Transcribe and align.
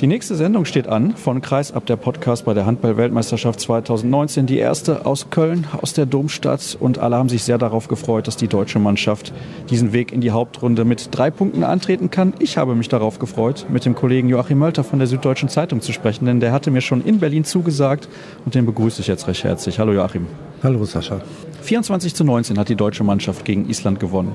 Die 0.00 0.08
nächste 0.08 0.34
Sendung 0.34 0.64
steht 0.64 0.88
an 0.88 1.14
von 1.14 1.40
Kreisab 1.40 1.86
der 1.86 1.94
Podcast 1.94 2.44
bei 2.44 2.52
der 2.52 2.66
Handball-Weltmeisterschaft 2.66 3.60
2019. 3.60 4.44
Die 4.44 4.58
erste 4.58 5.06
aus 5.06 5.30
Köln, 5.30 5.68
aus 5.80 5.92
der 5.92 6.04
Domstadt. 6.04 6.76
Und 6.80 6.98
alle 6.98 7.14
haben 7.14 7.28
sich 7.28 7.44
sehr 7.44 7.58
darauf 7.58 7.86
gefreut, 7.86 8.26
dass 8.26 8.36
die 8.36 8.48
deutsche 8.48 8.80
Mannschaft 8.80 9.32
diesen 9.70 9.92
Weg 9.92 10.10
in 10.10 10.20
die 10.20 10.32
Hauptrunde 10.32 10.84
mit 10.84 11.10
drei 11.12 11.30
Punkten 11.30 11.62
antreten 11.62 12.10
kann. 12.10 12.34
Ich 12.40 12.56
habe 12.56 12.74
mich 12.74 12.88
darauf 12.88 13.20
gefreut, 13.20 13.66
mit 13.68 13.84
dem 13.84 13.94
Kollegen 13.94 14.28
Joachim 14.28 14.58
Mölter 14.58 14.82
von 14.82 14.98
der 14.98 15.06
Süddeutschen 15.06 15.48
Zeitung 15.48 15.80
zu 15.80 15.92
sprechen, 15.92 16.26
denn 16.26 16.40
der 16.40 16.50
hatte 16.50 16.72
mir 16.72 16.80
schon 16.80 17.04
in 17.04 17.20
Berlin 17.20 17.44
zugesagt 17.44 18.08
und 18.44 18.56
den 18.56 18.66
begrüße 18.66 19.00
ich 19.00 19.06
jetzt 19.06 19.28
recht 19.28 19.44
herzlich. 19.44 19.78
Hallo 19.78 19.92
Joachim. 19.92 20.26
Hallo 20.64 20.84
Sascha. 20.86 21.20
24 21.62 22.16
zu 22.16 22.24
19 22.24 22.58
hat 22.58 22.68
die 22.68 22.74
deutsche 22.74 23.04
Mannschaft 23.04 23.44
gegen 23.44 23.70
Island 23.70 24.00
gewonnen. 24.00 24.32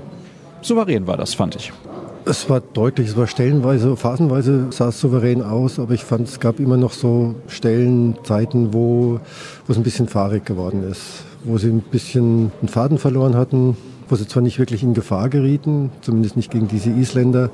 Souverän 0.61 1.05
war 1.05 1.17
das, 1.17 1.33
fand 1.33 1.57
ich. 1.57 1.73
Es 2.29 2.47
war 2.47 2.59
deutlich, 2.61 3.07
es 3.09 3.17
war 3.17 3.25
stellenweise, 3.25 3.95
phasenweise 3.95 4.67
sah 4.69 4.89
es 4.89 4.99
souverän 4.99 5.41
aus, 5.41 5.79
aber 5.79 5.95
ich 5.95 6.03
fand, 6.03 6.27
es 6.27 6.39
gab 6.39 6.59
immer 6.59 6.77
noch 6.77 6.93
so 6.93 7.33
Stellen, 7.47 8.19
Zeiten, 8.23 8.71
wo, 8.71 9.19
wo 9.65 9.71
es 9.71 9.77
ein 9.77 9.81
bisschen 9.81 10.07
fahrig 10.07 10.45
geworden 10.45 10.83
ist, 10.83 11.23
wo 11.43 11.57
sie 11.57 11.69
ein 11.69 11.81
bisschen 11.81 12.51
einen 12.61 12.69
Faden 12.69 12.99
verloren 12.99 13.35
hatten, 13.35 13.75
wo 14.09 14.15
sie 14.15 14.27
zwar 14.27 14.43
nicht 14.43 14.59
wirklich 14.59 14.83
in 14.83 14.93
Gefahr 14.93 15.29
gerieten, 15.29 15.89
zumindest 16.01 16.37
nicht 16.37 16.51
gegen 16.51 16.67
diese 16.67 16.91
Isländer, 16.91 17.49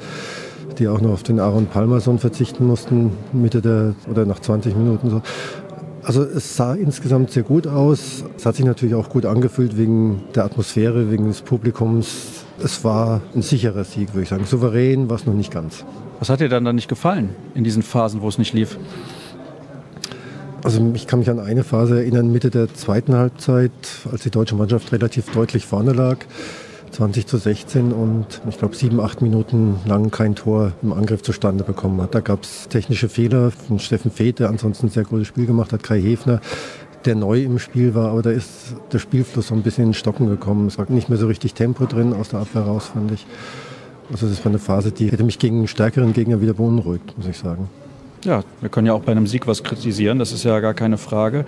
die 0.77 0.89
auch 0.89 0.99
noch 0.99 1.11
auf 1.11 1.23
den 1.23 1.39
Aaron 1.39 1.67
Palmerson 1.67 2.19
verzichten 2.19 2.67
mussten, 2.67 3.11
Mitte 3.31 3.61
der, 3.61 3.95
oder 4.11 4.25
nach 4.25 4.41
20 4.41 4.75
Minuten 4.75 5.09
so. 5.09 5.21
Also 6.03 6.21
es 6.21 6.57
sah 6.57 6.73
insgesamt 6.73 7.31
sehr 7.31 7.43
gut 7.43 7.65
aus. 7.65 8.25
Es 8.35 8.45
hat 8.45 8.57
sich 8.57 8.65
natürlich 8.65 8.93
auch 8.93 9.07
gut 9.07 9.25
angefühlt 9.25 9.77
wegen 9.77 10.21
der 10.35 10.43
Atmosphäre, 10.43 11.09
wegen 11.11 11.29
des 11.29 11.41
Publikums, 11.41 12.34
es 12.63 12.83
war 12.83 13.21
ein 13.35 13.41
sicherer 13.41 13.83
Sieg, 13.83 14.13
würde 14.13 14.23
ich 14.23 14.29
sagen. 14.29 14.45
Souverän 14.45 15.09
war 15.09 15.17
es 15.17 15.25
noch 15.25 15.33
nicht 15.33 15.51
ganz. 15.51 15.85
Was 16.19 16.29
hat 16.29 16.39
dir 16.39 16.49
dann 16.49 16.65
da 16.65 16.73
nicht 16.73 16.87
gefallen 16.87 17.35
in 17.53 17.63
diesen 17.63 17.83
Phasen, 17.83 18.21
wo 18.21 18.27
es 18.27 18.37
nicht 18.37 18.53
lief? 18.53 18.77
Also 20.63 20.81
ich 20.95 21.05
kann 21.05 21.19
mich 21.19 21.29
an 21.29 21.39
eine 21.39 21.63
Phase 21.63 21.99
erinnern, 21.99 22.31
Mitte 22.31 22.49
der 22.49 22.73
zweiten 22.73 23.13
Halbzeit, 23.13 23.71
als 24.11 24.23
die 24.23 24.31
deutsche 24.31 24.55
Mannschaft 24.55 24.91
relativ 24.91 25.31
deutlich 25.31 25.65
vorne 25.65 25.93
lag, 25.93 26.17
20 26.89 27.27
zu 27.27 27.37
16 27.37 27.91
und 27.91 28.41
ich 28.49 28.57
glaube 28.57 28.75
sieben, 28.75 28.99
acht 28.99 29.21
Minuten 29.21 29.75
lang 29.85 30.09
kein 30.09 30.33
Tor 30.33 30.71
im 30.81 30.93
Angriff 30.93 31.21
zustande 31.21 31.63
bekommen 31.63 32.01
hat. 32.01 32.15
Da 32.15 32.21
gab 32.21 32.43
es 32.43 32.67
technische 32.67 33.09
Fehler 33.09 33.51
von 33.51 33.77
Steffen 33.77 34.09
Feeth, 34.09 34.39
der 34.39 34.49
ansonsten 34.49 34.87
ein 34.87 34.89
sehr 34.89 35.03
gutes 35.03 35.27
Spiel 35.27 35.45
gemacht 35.45 35.71
hat, 35.71 35.83
Kai 35.83 36.01
Hefner, 36.01 36.41
der 37.05 37.15
neu 37.15 37.41
im 37.41 37.59
Spiel 37.59 37.95
war, 37.95 38.11
aber 38.11 38.21
da 38.21 38.31
ist 38.31 38.75
der 38.91 38.99
Spielfluss 38.99 39.47
so 39.47 39.55
ein 39.55 39.61
bisschen 39.61 39.87
in 39.87 39.93
Stocken 39.93 40.27
gekommen. 40.27 40.67
Es 40.67 40.77
war 40.77 40.89
nicht 40.89 41.09
mehr 41.09 41.17
so 41.17 41.27
richtig 41.27 41.53
Tempo 41.53 41.85
drin 41.85 42.13
aus 42.13 42.29
der 42.29 42.39
Abwehr 42.39 42.63
raus, 42.63 42.91
fand 42.93 43.11
ich. 43.11 43.25
Also 44.11 44.27
das 44.27 44.39
war 44.39 44.51
eine 44.51 44.59
Phase, 44.59 44.91
die 44.91 45.11
hätte 45.11 45.23
mich 45.23 45.39
gegen 45.39 45.57
einen 45.57 45.67
stärkeren 45.67 46.13
Gegner 46.13 46.41
wieder 46.41 46.53
beunruhigt, 46.53 47.17
muss 47.17 47.27
ich 47.27 47.37
sagen. 47.37 47.69
Ja, 48.23 48.43
wir 48.61 48.69
können 48.69 48.87
ja 48.87 48.93
auch 48.93 49.01
bei 49.01 49.11
einem 49.11 49.27
Sieg 49.27 49.47
was 49.47 49.63
kritisieren, 49.63 50.19
das 50.19 50.31
ist 50.31 50.43
ja 50.43 50.59
gar 50.59 50.73
keine 50.73 50.97
Frage. 50.97 51.45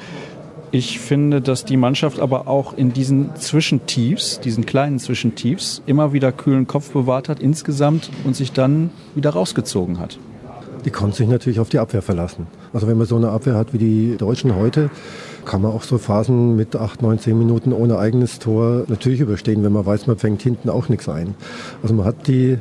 Ich 0.69 0.99
finde, 0.99 1.41
dass 1.41 1.63
die 1.63 1.77
Mannschaft 1.77 2.19
aber 2.19 2.47
auch 2.47 2.73
in 2.73 2.91
diesen 2.91 3.35
Zwischentiefs, 3.35 4.41
diesen 4.41 4.65
kleinen 4.65 4.99
Zwischentiefs, 4.99 5.81
immer 5.85 6.11
wieder 6.11 6.31
kühlen 6.31 6.67
Kopf 6.67 6.91
bewahrt 6.91 7.29
hat 7.29 7.39
insgesamt 7.39 8.09
und 8.25 8.35
sich 8.35 8.51
dann 8.51 8.89
wieder 9.15 9.29
rausgezogen 9.29 9.97
hat. 9.97 10.19
Die 10.83 10.91
konnte 10.91 11.17
sich 11.17 11.27
natürlich 11.27 11.59
auf 11.59 11.69
die 11.69 11.79
Abwehr 11.79 12.01
verlassen. 12.01 12.47
Also 12.73 12.87
wenn 12.87 12.97
man 12.97 13.07
so 13.07 13.15
eine 13.15 13.29
Abwehr 13.29 13.55
hat 13.55 13.73
wie 13.73 13.77
die 13.77 14.17
Deutschen 14.17 14.55
heute, 14.55 14.89
kann 15.47 15.61
man 15.61 15.71
auch 15.71 15.83
so 15.83 15.97
Phasen 15.97 16.55
mit 16.55 16.75
8, 16.75 17.01
9, 17.01 17.19
10 17.19 17.37
Minuten 17.37 17.73
ohne 17.73 17.97
eigenes 17.97 18.37
Tor 18.37 18.83
natürlich 18.87 19.21
überstehen, 19.21 19.63
wenn 19.63 19.71
man 19.71 19.85
weiß, 19.85 20.05
man 20.05 20.17
fängt 20.17 20.41
hinten 20.41 20.69
auch 20.69 20.89
nichts 20.89 21.07
ein. 21.07 21.35
Also 21.81 21.95
man 21.95 22.05
hat 22.05 22.27
die, 22.27 22.59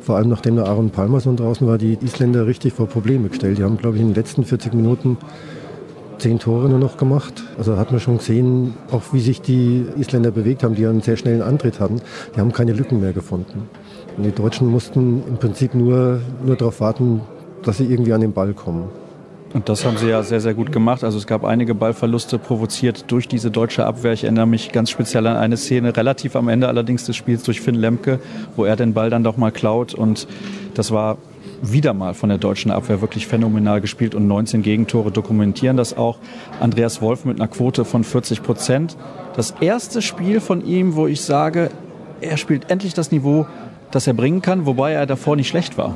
vor 0.00 0.16
allem 0.16 0.30
nachdem 0.30 0.56
der 0.56 0.64
Aaron 0.66 0.90
Palmerson 0.90 1.36
draußen 1.36 1.66
war, 1.66 1.76
die 1.76 1.98
Isländer 2.02 2.46
richtig 2.46 2.72
vor 2.72 2.88
Probleme 2.88 3.28
gestellt. 3.28 3.58
Die 3.58 3.62
haben, 3.62 3.76
glaube 3.76 3.96
ich, 3.96 4.02
in 4.02 4.08
den 4.08 4.14
letzten 4.14 4.44
40 4.44 4.72
Minuten 4.72 5.18
zehn 6.18 6.38
Tore 6.38 6.70
nur 6.70 6.78
noch 6.78 6.96
gemacht. 6.96 7.44
Also 7.58 7.76
hat 7.76 7.90
man 7.90 8.00
schon 8.00 8.16
gesehen, 8.16 8.72
auch 8.90 9.02
wie 9.12 9.20
sich 9.20 9.42
die 9.42 9.84
Isländer 9.98 10.30
bewegt 10.30 10.64
haben, 10.64 10.74
die 10.74 10.86
einen 10.86 11.02
sehr 11.02 11.18
schnellen 11.18 11.42
Antritt 11.42 11.78
hatten. 11.78 12.00
Die 12.34 12.40
haben 12.40 12.52
keine 12.52 12.72
Lücken 12.72 13.00
mehr 13.00 13.12
gefunden. 13.12 13.68
Und 14.16 14.22
die 14.22 14.32
Deutschen 14.32 14.68
mussten 14.68 15.22
im 15.28 15.36
Prinzip 15.36 15.74
nur, 15.74 16.20
nur 16.42 16.56
darauf 16.56 16.80
warten, 16.80 17.20
dass 17.62 17.76
sie 17.76 17.84
irgendwie 17.84 18.14
an 18.14 18.22
den 18.22 18.32
Ball 18.32 18.54
kommen. 18.54 19.03
Und 19.54 19.68
das 19.68 19.84
haben 19.84 19.96
sie 19.96 20.08
ja 20.08 20.24
sehr, 20.24 20.40
sehr 20.40 20.52
gut 20.52 20.72
gemacht. 20.72 21.04
Also 21.04 21.16
es 21.16 21.28
gab 21.28 21.44
einige 21.44 21.76
Ballverluste 21.76 22.38
provoziert 22.38 23.04
durch 23.06 23.28
diese 23.28 23.52
deutsche 23.52 23.86
Abwehr. 23.86 24.12
Ich 24.12 24.24
erinnere 24.24 24.48
mich 24.48 24.72
ganz 24.72 24.90
speziell 24.90 25.28
an 25.28 25.36
eine 25.36 25.56
Szene, 25.56 25.96
relativ 25.96 26.34
am 26.34 26.48
Ende 26.48 26.66
allerdings 26.66 27.04
des 27.04 27.14
Spiels 27.14 27.44
durch 27.44 27.60
Finn 27.60 27.76
Lemke, 27.76 28.18
wo 28.56 28.64
er 28.64 28.74
den 28.74 28.94
Ball 28.94 29.10
dann 29.10 29.22
doch 29.22 29.36
mal 29.36 29.52
klaut. 29.52 29.94
Und 29.94 30.26
das 30.74 30.90
war 30.90 31.18
wieder 31.62 31.94
mal 31.94 32.14
von 32.14 32.30
der 32.30 32.38
deutschen 32.38 32.72
Abwehr 32.72 33.00
wirklich 33.00 33.28
phänomenal 33.28 33.80
gespielt 33.80 34.16
und 34.16 34.26
19 34.26 34.62
Gegentore 34.62 35.12
dokumentieren 35.12 35.76
das 35.76 35.96
auch. 35.96 36.18
Andreas 36.58 37.00
Wolf 37.00 37.24
mit 37.24 37.40
einer 37.40 37.48
Quote 37.48 37.84
von 37.84 38.02
40 38.02 38.42
Prozent. 38.42 38.96
Das 39.36 39.54
erste 39.60 40.02
Spiel 40.02 40.40
von 40.40 40.66
ihm, 40.66 40.96
wo 40.96 41.06
ich 41.06 41.20
sage, 41.20 41.70
er 42.20 42.38
spielt 42.38 42.72
endlich 42.72 42.92
das 42.92 43.12
Niveau, 43.12 43.46
das 43.92 44.08
er 44.08 44.14
bringen 44.14 44.42
kann, 44.42 44.66
wobei 44.66 44.92
er 44.92 45.06
davor 45.06 45.36
nicht 45.36 45.48
schlecht 45.48 45.78
war. 45.78 45.94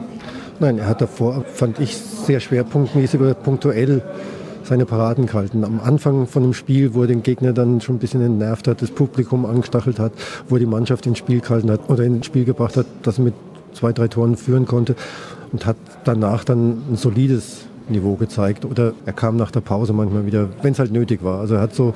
Nein, 0.60 0.78
er 0.78 0.88
hat 0.88 1.00
davor, 1.00 1.44
fand 1.44 1.78
ich, 1.78 1.96
sehr 1.96 2.40
schwerpunktmäßig 2.40 3.20
oder 3.20 3.34
punktuell 3.34 4.02
seine 4.64 4.86
Paraden 4.86 5.26
gehalten. 5.26 5.64
Am 5.64 5.80
Anfang 5.80 6.26
von 6.26 6.42
dem 6.42 6.52
Spiel, 6.52 6.94
wo 6.94 7.02
er 7.02 7.06
den 7.06 7.22
Gegner 7.22 7.52
dann 7.52 7.80
schon 7.80 7.96
ein 7.96 7.98
bisschen 8.00 8.22
entnervt 8.22 8.66
hat, 8.66 8.82
das 8.82 8.90
Publikum 8.90 9.46
angestachelt 9.46 10.00
hat, 10.00 10.12
wo 10.48 10.56
er 10.56 10.60
die 10.60 10.66
Mannschaft 10.66 11.06
ins 11.06 11.18
Spiel 11.18 11.40
gehalten 11.40 11.70
hat 11.70 11.88
oder 11.88 12.02
ins 12.02 12.26
Spiel 12.26 12.44
gebracht 12.44 12.76
hat, 12.76 12.86
dass 13.02 13.18
er 13.18 13.24
mit 13.24 13.34
zwei, 13.72 13.92
drei 13.92 14.08
Toren 14.08 14.36
führen 14.36 14.66
konnte 14.66 14.96
und 15.52 15.64
hat 15.64 15.76
danach 16.04 16.42
dann 16.44 16.82
ein 16.90 16.96
solides 16.96 17.66
Niveau 17.88 18.16
gezeigt. 18.16 18.64
Oder 18.64 18.92
er 19.06 19.12
kam 19.12 19.36
nach 19.36 19.52
der 19.52 19.60
Pause 19.60 19.92
manchmal 19.92 20.26
wieder, 20.26 20.48
wenn 20.62 20.72
es 20.72 20.80
halt 20.80 20.92
nötig 20.92 21.22
war. 21.22 21.38
Also 21.38 21.54
er 21.54 21.60
hat 21.60 21.74
so 21.74 21.94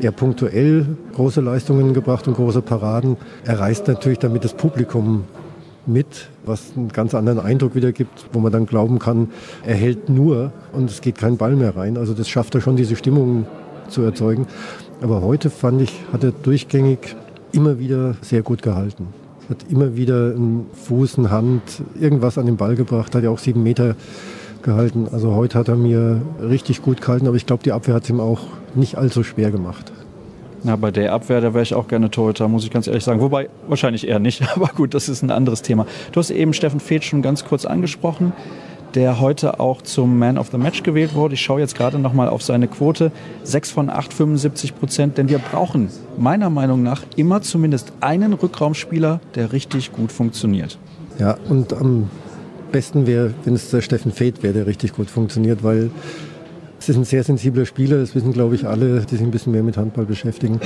eher 0.00 0.12
punktuell 0.12 0.86
große 1.14 1.40
Leistungen 1.40 1.94
gebracht 1.94 2.26
und 2.26 2.34
große 2.34 2.62
Paraden. 2.62 3.16
Er 3.44 3.60
reißt 3.60 3.86
natürlich 3.86 4.18
damit 4.18 4.44
das 4.44 4.54
Publikum 4.54 5.24
mit, 5.86 6.28
was 6.44 6.72
einen 6.76 6.88
ganz 6.88 7.14
anderen 7.14 7.40
Eindruck 7.40 7.74
wieder 7.74 7.92
gibt, 7.92 8.26
wo 8.32 8.40
man 8.40 8.52
dann 8.52 8.66
glauben 8.66 8.98
kann, 8.98 9.28
er 9.64 9.74
hält 9.74 10.08
nur 10.08 10.52
und 10.72 10.90
es 10.90 11.00
geht 11.00 11.18
kein 11.18 11.36
Ball 11.36 11.56
mehr 11.56 11.76
rein. 11.76 11.96
Also 11.96 12.14
das 12.14 12.28
schafft 12.28 12.54
er 12.54 12.60
schon, 12.60 12.76
diese 12.76 12.96
Stimmung 12.96 13.46
zu 13.88 14.02
erzeugen. 14.02 14.46
Aber 15.00 15.22
heute 15.22 15.50
fand 15.50 15.82
ich, 15.82 15.92
hat 16.12 16.24
er 16.24 16.32
durchgängig 16.32 17.16
immer 17.52 17.78
wieder 17.78 18.14
sehr 18.22 18.42
gut 18.42 18.62
gehalten. 18.62 19.08
Hat 19.48 19.58
immer 19.68 19.96
wieder 19.96 20.34
einen 20.34 20.66
Fuß, 20.72 21.18
eine 21.18 21.30
Hand, 21.30 21.62
irgendwas 22.00 22.38
an 22.38 22.46
den 22.46 22.56
Ball 22.56 22.76
gebracht, 22.76 23.14
hat 23.14 23.24
ja 23.24 23.30
auch 23.30 23.38
sieben 23.38 23.62
Meter 23.62 23.96
gehalten. 24.62 25.08
Also 25.10 25.34
heute 25.34 25.58
hat 25.58 25.68
er 25.68 25.76
mir 25.76 26.22
richtig 26.40 26.82
gut 26.82 27.00
gehalten, 27.00 27.26
aber 27.26 27.36
ich 27.36 27.46
glaube, 27.46 27.62
die 27.62 27.72
Abwehr 27.72 27.94
hat 27.94 28.04
es 28.04 28.10
ihm 28.10 28.20
auch 28.20 28.40
nicht 28.74 28.96
allzu 28.96 29.24
schwer 29.24 29.50
gemacht. 29.50 29.92
Na, 30.64 30.76
bei 30.76 30.90
der 30.92 31.12
Abwehr, 31.12 31.40
da 31.40 31.54
wäre 31.54 31.62
ich 31.62 31.74
auch 31.74 31.88
gerne 31.88 32.10
Torhüter, 32.10 32.46
muss 32.46 32.64
ich 32.64 32.70
ganz 32.70 32.86
ehrlich 32.86 33.02
sagen. 33.02 33.20
Wobei, 33.20 33.48
wahrscheinlich 33.66 34.06
eher 34.06 34.20
nicht. 34.20 34.42
Aber 34.54 34.68
gut, 34.68 34.94
das 34.94 35.08
ist 35.08 35.22
ein 35.22 35.30
anderes 35.30 35.62
Thema. 35.62 35.86
Du 36.12 36.20
hast 36.20 36.30
eben 36.30 36.52
Steffen 36.52 36.80
Feeth 36.80 37.04
schon 37.04 37.22
ganz 37.22 37.44
kurz 37.44 37.64
angesprochen, 37.64 38.32
der 38.94 39.20
heute 39.20 39.58
auch 39.58 39.82
zum 39.82 40.18
Man 40.18 40.38
of 40.38 40.50
the 40.52 40.58
Match 40.58 40.84
gewählt 40.84 41.14
wurde. 41.14 41.34
Ich 41.34 41.40
schaue 41.40 41.60
jetzt 41.60 41.76
gerade 41.76 41.98
noch 41.98 42.12
mal 42.12 42.28
auf 42.28 42.42
seine 42.42 42.68
Quote. 42.68 43.10
6 43.42 43.70
von 43.72 43.90
8, 43.90 44.12
75 44.12 44.78
Prozent. 44.78 45.18
Denn 45.18 45.28
wir 45.28 45.38
brauchen 45.38 45.88
meiner 46.16 46.50
Meinung 46.50 46.82
nach 46.82 47.02
immer 47.16 47.42
zumindest 47.42 47.92
einen 48.00 48.32
Rückraumspieler, 48.32 49.20
der 49.34 49.52
richtig 49.52 49.92
gut 49.92 50.12
funktioniert. 50.12 50.78
Ja, 51.18 51.38
und 51.48 51.72
am 51.72 52.08
besten 52.70 53.06
wäre, 53.06 53.34
wenn 53.44 53.54
es 53.54 53.70
der 53.70 53.80
Steffen 53.80 54.12
Feeth 54.12 54.42
wäre, 54.42 54.54
der 54.54 54.66
richtig 54.66 54.92
gut 54.92 55.10
funktioniert, 55.10 55.64
weil 55.64 55.90
es 56.82 56.88
ist 56.88 56.96
ein 56.96 57.04
sehr 57.04 57.22
sensibler 57.22 57.64
Spieler, 57.64 57.98
das 57.98 58.16
wissen, 58.16 58.32
glaube 58.32 58.56
ich, 58.56 58.66
alle, 58.66 59.02
die 59.02 59.14
sich 59.14 59.24
ein 59.24 59.30
bisschen 59.30 59.52
mehr 59.52 59.62
mit 59.62 59.76
Handball 59.76 60.04
beschäftigen. 60.04 60.60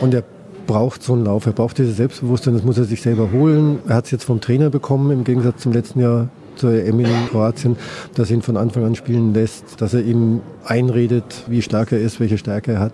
Und 0.00 0.14
er 0.14 0.24
braucht 0.66 1.02
so 1.02 1.12
einen 1.12 1.26
Lauf, 1.26 1.44
er 1.44 1.52
braucht 1.52 1.76
dieses 1.76 1.98
Selbstbewusstsein, 1.98 2.54
das 2.54 2.62
muss 2.62 2.78
er 2.78 2.84
sich 2.84 3.02
selber 3.02 3.30
holen. 3.30 3.80
Er 3.86 3.96
hat 3.96 4.06
es 4.06 4.10
jetzt 4.10 4.24
vom 4.24 4.40
Trainer 4.40 4.70
bekommen, 4.70 5.10
im 5.10 5.24
Gegensatz 5.24 5.60
zum 5.60 5.72
letzten 5.72 6.00
Jahr 6.00 6.30
zur 6.56 6.72
EM 6.72 7.00
in 7.00 7.28
Kroatien, 7.30 7.76
dass 8.14 8.30
er 8.30 8.36
ihn 8.36 8.42
von 8.42 8.56
Anfang 8.56 8.84
an 8.84 8.94
spielen 8.94 9.34
lässt, 9.34 9.82
dass 9.82 9.92
er 9.92 10.02
ihm 10.02 10.40
einredet, 10.64 11.44
wie 11.46 11.60
stark 11.60 11.92
er 11.92 12.00
ist, 12.00 12.18
welche 12.18 12.38
Stärke 12.38 12.72
er 12.72 12.80
hat. 12.80 12.92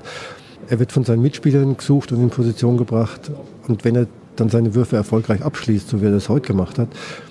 Er 0.68 0.80
wird 0.80 0.90
von 0.90 1.04
seinen 1.04 1.22
Mitspielern 1.22 1.76
gesucht 1.76 2.10
und 2.10 2.20
in 2.20 2.30
Position 2.30 2.78
gebracht. 2.78 3.30
Und 3.68 3.84
wenn 3.84 3.94
er 3.94 4.06
dann 4.34 4.48
seine 4.48 4.74
Würfe 4.74 4.96
erfolgreich 4.96 5.42
abschließt, 5.42 5.88
so 5.88 6.00
wie 6.02 6.06
er 6.06 6.12
das 6.12 6.28
heute 6.28 6.48
gemacht 6.48 6.80
hat, 6.80 6.88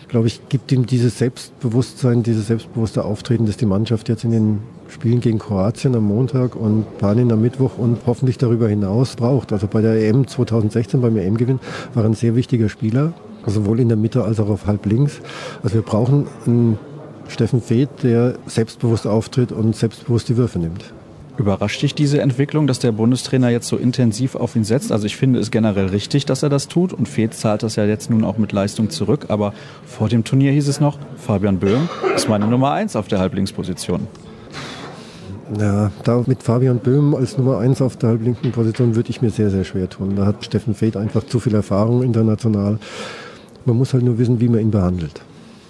glaube 0.07 0.27
ich, 0.27 0.48
gibt 0.50 0.71
ihm 0.71 0.86
dieses 0.86 1.18
Selbstbewusstsein, 1.18 2.24
dieses 2.24 2.48
selbstbewusste 2.48 3.04
Auftreten, 3.04 3.45
das 3.45 3.57
die 3.57 3.65
Mannschaft 3.65 4.09
jetzt 4.09 4.24
in 4.24 4.31
den 4.31 4.59
Spielen 4.89 5.19
gegen 5.19 5.39
Kroatien 5.39 5.95
am 5.95 6.06
Montag 6.06 6.56
und 6.56 6.86
Spanien 6.98 7.31
am 7.31 7.42
Mittwoch 7.42 7.77
und 7.77 8.00
hoffentlich 8.06 8.38
darüber 8.38 8.69
hinaus 8.69 9.15
braucht. 9.15 9.51
Also 9.51 9.68
bei 9.68 9.81
der 9.81 10.01
EM 10.07 10.27
2016, 10.27 11.01
beim 11.01 11.18
EM-Gewinn, 11.18 11.59
war 11.94 12.06
ein 12.06 12.13
sehr 12.13 12.36
wichtiger 12.36 12.69
Spieler, 12.69 13.13
sowohl 13.45 13.80
in 13.80 13.89
der 13.89 13.98
Mitte 13.98 14.24
als 14.24 14.39
auch 14.39 14.50
auf 14.50 14.65
halb 14.65 14.86
links. 14.86 15.19
Also 15.62 15.75
wir 15.75 15.81
brauchen 15.81 16.27
einen 16.45 16.80
Steffen 17.27 17.62
Feeth, 17.62 18.03
der 18.03 18.36
selbstbewusst 18.45 19.06
auftritt 19.06 19.51
und 19.51 19.75
selbstbewusst 19.75 20.30
die 20.30 20.38
Würfe 20.38 20.60
nimmt. 20.60 20.94
Überrascht 21.38 21.84
dich 21.84 21.94
diese 21.94 22.19
Entwicklung, 22.19 22.66
dass 22.66 22.80
der 22.80 22.92
Bundestrainer 22.92 23.50
jetzt 23.50 23.68
so 23.68 23.78
intensiv 23.78 24.36
auf 24.36 24.56
ihn 24.56 24.63
setzt? 24.63 24.92
Also 24.92 25.06
ich 25.06 25.18
finde 25.18 25.39
es 25.39 25.51
generell 25.51 25.88
richtig, 25.88 26.25
dass 26.25 26.42
er 26.42 26.50
das 26.50 26.68
tut 26.68 26.94
und 26.94 27.07
Feth 27.07 27.36
zahlt 27.36 27.62
das 27.62 27.75
ja 27.75 27.86
jetzt 27.86 28.10
nun 28.10 28.24
auch 28.24 28.39
mit 28.39 28.51
Leistung 28.51 28.89
zurück. 28.89 29.25
Aber 29.28 29.54
vor 29.86 30.10
dem 30.10 30.24
Turnier 30.24 30.51
hieß 30.51 30.68
es 30.68 30.80
noch, 30.80 30.98
Fabian 31.16 31.60
Böhm 31.60 31.89
ist 32.16 32.28
meine 32.28 32.48
Nummer 32.48 32.72
eins 32.72 32.95
auf 32.95 33.07
der 33.07 33.19
Halblingsposition. 33.19 34.07
Ja, 35.60 35.92
da 36.04 36.24
mit 36.25 36.42
Fabian 36.42 36.80
Böhm 36.80 37.13
als 37.13 37.38
Nummer 37.38 37.60
eins 37.60 37.81
auf 37.81 37.95
der 37.95 38.10
halblinken 38.10 38.51
Position 38.51 38.95
würde 38.95 39.12
ich 39.12 39.22
mir 39.22 39.30
sehr, 39.30 39.50
sehr 39.50 39.63
schwer 39.63 39.89
tun. 39.89 40.16
Da 40.16 40.25
hat 40.25 40.44
Steffen 40.44 40.74
Feth 40.74 40.98
einfach 40.98 41.24
zu 41.24 41.39
viel 41.39 41.54
Erfahrung 41.54 42.01
international. 42.04 42.80
Man 43.63 43.78
muss 43.78 43.94
halt 43.94 44.04
nur 44.04 44.18
wissen, 44.18 44.42
wie 44.42 44.50
man 44.50 44.60
ihn 44.60 44.72
behandelt. 44.72 45.22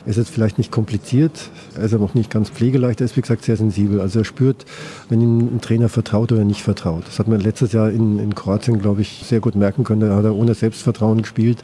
Ist 0.08 0.16
jetzt 0.16 0.30
vielleicht 0.30 0.58
nicht 0.58 0.72
kompliziert, 0.72 1.50
er 1.76 1.84
ist 1.84 1.94
aber 1.94 2.06
auch 2.06 2.14
nicht 2.14 2.30
ganz 2.30 2.50
pflegeleicht, 2.50 3.02
er 3.02 3.06
ist 3.06 3.18
wie 3.18 3.22
gesagt 3.22 3.44
sehr 3.44 3.58
sensibel. 3.58 4.00
Also 4.00 4.20
er 4.20 4.26
spürt, 4.26 4.66
wenn 5.10 5.20
ihm 5.20 5.40
ein 5.40 5.60
Trainer 5.60 5.90
vertraut 5.90 6.32
oder 6.32 6.46
nicht 6.46 6.64
vertraut. 6.64 7.04
Das 7.06 7.20
hat 7.20 7.28
man 7.28 7.42
letztes 7.42 7.74
Jahr 7.74 7.90
in, 7.90 8.18
in 8.18 8.34
Kroatien, 8.34 8.80
glaube 8.80 9.02
ich, 9.02 9.24
sehr 9.26 9.42
gut 9.42 9.56
merken 9.56 9.84
können. 9.84 10.00
Da 10.00 10.16
hat 10.16 10.24
er 10.24 10.34
ohne 10.34 10.54
Selbstvertrauen 10.54 11.24
gespielt, 11.24 11.62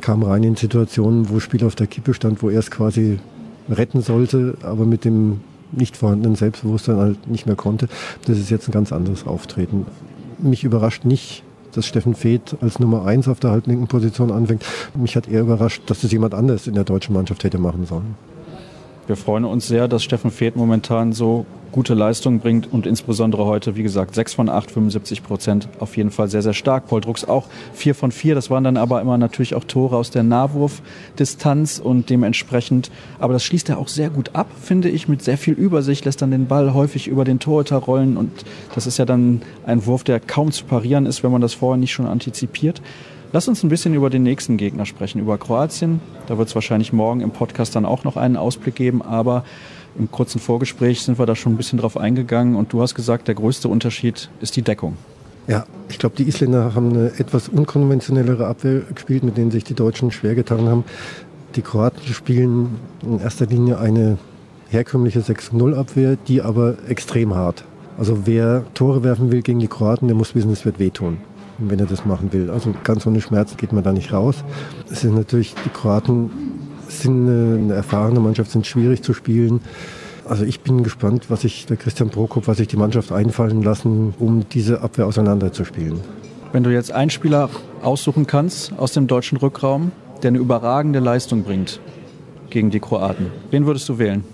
kam 0.00 0.22
rein 0.22 0.44
in 0.44 0.54
Situationen, 0.54 1.28
wo 1.28 1.40
Spiel 1.40 1.64
auf 1.64 1.74
der 1.74 1.88
Kippe 1.88 2.14
stand, 2.14 2.40
wo 2.40 2.50
er 2.50 2.60
es 2.60 2.70
quasi 2.70 3.18
retten 3.68 4.00
sollte, 4.00 4.56
aber 4.62 4.84
mit 4.84 5.04
dem 5.04 5.40
nicht 5.72 5.96
vorhandenen 5.96 6.36
Selbstbewusstsein 6.36 6.98
halt 6.98 7.26
nicht 7.26 7.46
mehr 7.46 7.56
konnte. 7.56 7.88
Das 8.26 8.38
ist 8.38 8.48
jetzt 8.48 8.68
ein 8.68 8.72
ganz 8.72 8.92
anderes 8.92 9.26
Auftreten. 9.26 9.86
Mich 10.38 10.62
überrascht 10.62 11.04
nicht, 11.04 11.42
dass 11.76 11.86
Steffen 11.86 12.14
Feeth 12.14 12.56
als 12.60 12.78
Nummer 12.78 13.04
eins 13.04 13.28
auf 13.28 13.40
der 13.40 13.50
halblinken 13.50 13.86
Position 13.86 14.30
anfängt. 14.30 14.64
Mich 14.94 15.16
hat 15.16 15.28
eher 15.28 15.42
überrascht, 15.42 15.82
dass 15.86 16.00
das 16.00 16.12
jemand 16.12 16.34
anders 16.34 16.66
in 16.66 16.74
der 16.74 16.84
deutschen 16.84 17.14
Mannschaft 17.14 17.44
hätte 17.44 17.58
machen 17.58 17.86
sollen. 17.86 18.14
Wir 19.06 19.16
freuen 19.16 19.44
uns 19.44 19.68
sehr, 19.68 19.86
dass 19.86 20.02
Steffen 20.02 20.32
Feeth 20.32 20.56
momentan 20.56 21.12
so 21.12 21.46
gute 21.70 21.94
Leistung 21.94 22.40
bringt 22.40 22.72
und 22.72 22.86
insbesondere 22.86 23.44
heute, 23.44 23.76
wie 23.76 23.84
gesagt, 23.84 24.16
6 24.16 24.34
von 24.34 24.48
8, 24.48 24.70
75 24.70 25.22
Prozent, 25.22 25.68
auf 25.78 25.96
jeden 25.96 26.10
Fall 26.10 26.28
sehr, 26.28 26.42
sehr 26.42 26.54
stark. 26.54 26.88
Paul 26.88 27.02
Drucks 27.02 27.24
auch 27.24 27.46
4 27.74 27.94
von 27.94 28.10
4, 28.10 28.34
das 28.34 28.50
waren 28.50 28.64
dann 28.64 28.76
aber 28.76 29.00
immer 29.00 29.16
natürlich 29.16 29.54
auch 29.54 29.62
Tore 29.62 29.96
aus 29.96 30.10
der 30.10 30.24
Nahwurfdistanz 30.24 31.78
und 31.78 32.10
dementsprechend, 32.10 32.90
aber 33.20 33.32
das 33.32 33.44
schließt 33.44 33.68
er 33.68 33.78
auch 33.78 33.88
sehr 33.88 34.10
gut 34.10 34.30
ab, 34.32 34.48
finde 34.60 34.88
ich, 34.88 35.06
mit 35.06 35.22
sehr 35.22 35.38
viel 35.38 35.54
Übersicht, 35.54 36.04
lässt 36.04 36.20
dann 36.20 36.32
den 36.32 36.46
Ball 36.46 36.74
häufig 36.74 37.06
über 37.06 37.24
den 37.24 37.38
Torhüter 37.38 37.76
rollen 37.76 38.16
und 38.16 38.32
das 38.74 38.88
ist 38.88 38.98
ja 38.98 39.04
dann 39.04 39.42
ein 39.66 39.86
Wurf, 39.86 40.02
der 40.02 40.18
kaum 40.18 40.50
zu 40.50 40.64
parieren 40.64 41.06
ist, 41.06 41.22
wenn 41.22 41.30
man 41.30 41.42
das 41.42 41.54
vorher 41.54 41.76
nicht 41.76 41.92
schon 41.92 42.06
antizipiert. 42.06 42.80
Lass 43.32 43.48
uns 43.48 43.62
ein 43.62 43.68
bisschen 43.68 43.92
über 43.92 44.08
den 44.08 44.22
nächsten 44.22 44.56
Gegner 44.56 44.86
sprechen, 44.86 45.20
über 45.20 45.36
Kroatien. 45.36 46.00
Da 46.26 46.38
wird 46.38 46.48
es 46.48 46.54
wahrscheinlich 46.54 46.92
morgen 46.92 47.20
im 47.20 47.32
Podcast 47.32 47.74
dann 47.74 47.84
auch 47.84 48.04
noch 48.04 48.16
einen 48.16 48.36
Ausblick 48.36 48.76
geben, 48.76 49.02
aber 49.02 49.44
im 49.98 50.10
kurzen 50.10 50.38
Vorgespräch 50.40 51.02
sind 51.02 51.18
wir 51.18 51.26
da 51.26 51.34
schon 51.34 51.54
ein 51.54 51.56
bisschen 51.56 51.78
drauf 51.78 51.96
eingegangen 51.96 52.54
und 52.54 52.72
du 52.72 52.80
hast 52.82 52.94
gesagt, 52.94 53.28
der 53.28 53.34
größte 53.34 53.68
Unterschied 53.68 54.30
ist 54.40 54.56
die 54.56 54.62
Deckung. 54.62 54.96
Ja, 55.48 55.66
ich 55.88 55.98
glaube, 55.98 56.16
die 56.16 56.26
Isländer 56.28 56.74
haben 56.74 56.90
eine 56.90 57.12
etwas 57.18 57.48
unkonventionellere 57.48 58.46
Abwehr 58.46 58.82
gespielt, 58.94 59.24
mit 59.24 59.36
denen 59.36 59.50
sich 59.50 59.64
die 59.64 59.74
Deutschen 59.74 60.10
schwer 60.12 60.34
getan 60.34 60.68
haben. 60.68 60.84
Die 61.56 61.62
Kroaten 61.62 62.02
spielen 62.12 62.76
in 63.02 63.20
erster 63.20 63.46
Linie 63.46 63.78
eine 63.78 64.18
herkömmliche 64.68 65.20
6-0-Abwehr, 65.20 66.16
die 66.28 66.42
aber 66.42 66.76
extrem 66.88 67.34
hart. 67.34 67.64
Also 67.98 68.26
wer 68.26 68.64
Tore 68.74 69.02
werfen 69.02 69.32
will 69.32 69.42
gegen 69.42 69.58
die 69.58 69.68
Kroaten, 69.68 70.06
der 70.06 70.16
muss 70.16 70.34
wissen, 70.34 70.52
es 70.52 70.64
wird 70.64 70.78
wehtun 70.78 71.18
wenn 71.58 71.78
er 71.78 71.86
das 71.86 72.04
machen 72.04 72.32
will. 72.32 72.50
Also 72.50 72.74
ganz 72.84 73.06
ohne 73.06 73.20
Schmerz 73.20 73.56
geht 73.56 73.72
man 73.72 73.82
da 73.82 73.92
nicht 73.92 74.12
raus. 74.12 74.44
Es 74.90 75.00
sind 75.00 75.14
natürlich, 75.14 75.54
die 75.64 75.70
Kroaten 75.70 76.30
sind 76.88 77.28
eine 77.28 77.74
erfahrene 77.74 78.20
Mannschaft, 78.20 78.50
sind 78.50 78.66
schwierig 78.66 79.02
zu 79.02 79.12
spielen. 79.14 79.60
Also 80.28 80.44
ich 80.44 80.60
bin 80.60 80.82
gespannt, 80.82 81.26
was 81.28 81.42
sich 81.42 81.66
der 81.66 81.76
Christian 81.76 82.10
Prokop, 82.10 82.48
was 82.48 82.56
sich 82.56 82.68
die 82.68 82.76
Mannschaft 82.76 83.12
einfallen 83.12 83.62
lassen, 83.62 84.14
um 84.18 84.48
diese 84.48 84.82
Abwehr 84.82 85.06
auseinanderzuspielen. 85.06 86.00
Wenn 86.52 86.64
du 86.64 86.72
jetzt 86.72 86.90
einen 86.90 87.10
Spieler 87.10 87.48
aussuchen 87.82 88.26
kannst 88.26 88.72
aus 88.76 88.92
dem 88.92 89.06
deutschen 89.06 89.38
Rückraum, 89.38 89.92
der 90.22 90.28
eine 90.28 90.38
überragende 90.38 90.98
Leistung 90.98 91.42
bringt 91.44 91.80
gegen 92.50 92.70
die 92.70 92.80
Kroaten, 92.80 93.26
wen 93.50 93.66
würdest 93.66 93.88
du 93.88 93.98
wählen? 93.98 94.24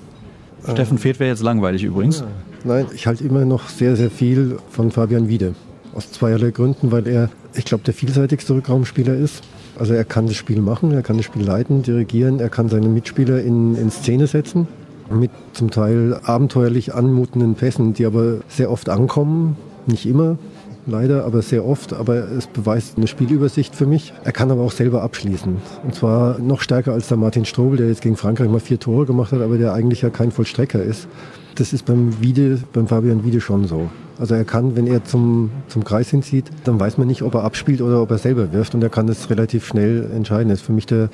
Äh, 0.66 0.72
Steffen 0.72 0.98
Feeth 0.98 1.20
wäre 1.20 1.30
jetzt 1.30 1.42
langweilig 1.42 1.82
übrigens. 1.82 2.24
Nein, 2.64 2.86
ich 2.94 3.06
halte 3.06 3.24
immer 3.24 3.44
noch 3.44 3.68
sehr, 3.68 3.96
sehr 3.96 4.10
viel 4.10 4.58
von 4.70 4.90
Fabian 4.90 5.28
Wiede. 5.28 5.54
Aus 5.94 6.10
zweierlei 6.10 6.50
Gründen, 6.50 6.90
weil 6.92 7.06
er, 7.06 7.28
ich 7.54 7.64
glaube, 7.64 7.84
der 7.84 7.94
vielseitigste 7.94 8.54
Rückraumspieler 8.54 9.14
ist. 9.14 9.42
Also 9.78 9.94
er 9.94 10.04
kann 10.04 10.26
das 10.26 10.36
Spiel 10.36 10.60
machen, 10.60 10.92
er 10.92 11.02
kann 11.02 11.16
das 11.16 11.26
Spiel 11.26 11.42
leiten, 11.42 11.82
dirigieren, 11.82 12.40
er 12.40 12.50
kann 12.50 12.68
seine 12.68 12.88
Mitspieler 12.88 13.42
in, 13.42 13.74
in 13.76 13.90
Szene 13.90 14.26
setzen 14.26 14.68
mit 15.10 15.30
zum 15.52 15.70
Teil 15.70 16.18
abenteuerlich 16.24 16.94
anmutenden 16.94 17.54
Pässen, 17.54 17.94
die 17.94 18.06
aber 18.06 18.38
sehr 18.48 18.70
oft 18.70 18.88
ankommen, 18.88 19.56
nicht 19.86 20.06
immer, 20.06 20.38
leider, 20.86 21.24
aber 21.24 21.42
sehr 21.42 21.64
oft. 21.64 21.92
Aber 21.92 22.30
es 22.30 22.46
beweist 22.46 22.96
eine 22.96 23.06
Spielübersicht 23.06 23.74
für 23.74 23.86
mich. 23.86 24.12
Er 24.24 24.32
kann 24.32 24.50
aber 24.50 24.62
auch 24.62 24.72
selber 24.72 25.02
abschließen. 25.02 25.56
Und 25.84 25.94
zwar 25.94 26.38
noch 26.38 26.60
stärker 26.60 26.92
als 26.92 27.08
der 27.08 27.16
Martin 27.16 27.44
Strobel, 27.44 27.78
der 27.78 27.88
jetzt 27.88 28.02
gegen 28.02 28.16
Frankreich 28.16 28.48
mal 28.48 28.60
vier 28.60 28.78
Tore 28.78 29.06
gemacht 29.06 29.32
hat, 29.32 29.40
aber 29.40 29.58
der 29.58 29.72
eigentlich 29.72 30.02
ja 30.02 30.10
kein 30.10 30.30
Vollstrecker 30.30 30.82
ist. 30.82 31.08
Das 31.56 31.72
ist 31.72 31.84
beim 31.84 32.20
Wiede, 32.20 32.58
beim 32.72 32.86
Fabian 32.86 33.24
Wiede 33.24 33.40
schon 33.40 33.66
so. 33.66 33.90
Also 34.22 34.36
er 34.36 34.44
kann, 34.44 34.76
wenn 34.76 34.86
er 34.86 35.02
zum, 35.02 35.50
zum 35.66 35.82
Kreis 35.82 36.08
hinzieht, 36.08 36.44
dann 36.62 36.78
weiß 36.78 36.96
man 36.96 37.08
nicht, 37.08 37.22
ob 37.22 37.34
er 37.34 37.42
abspielt 37.42 37.82
oder 37.82 38.00
ob 38.00 38.12
er 38.12 38.18
selber 38.18 38.52
wirft 38.52 38.72
und 38.72 38.80
er 38.80 38.88
kann 38.88 39.08
das 39.08 39.30
relativ 39.30 39.66
schnell 39.66 40.08
entscheiden. 40.14 40.48
Er 40.48 40.54
ist 40.54 40.62
für 40.62 40.70
mich 40.70 40.86
der, 40.86 41.08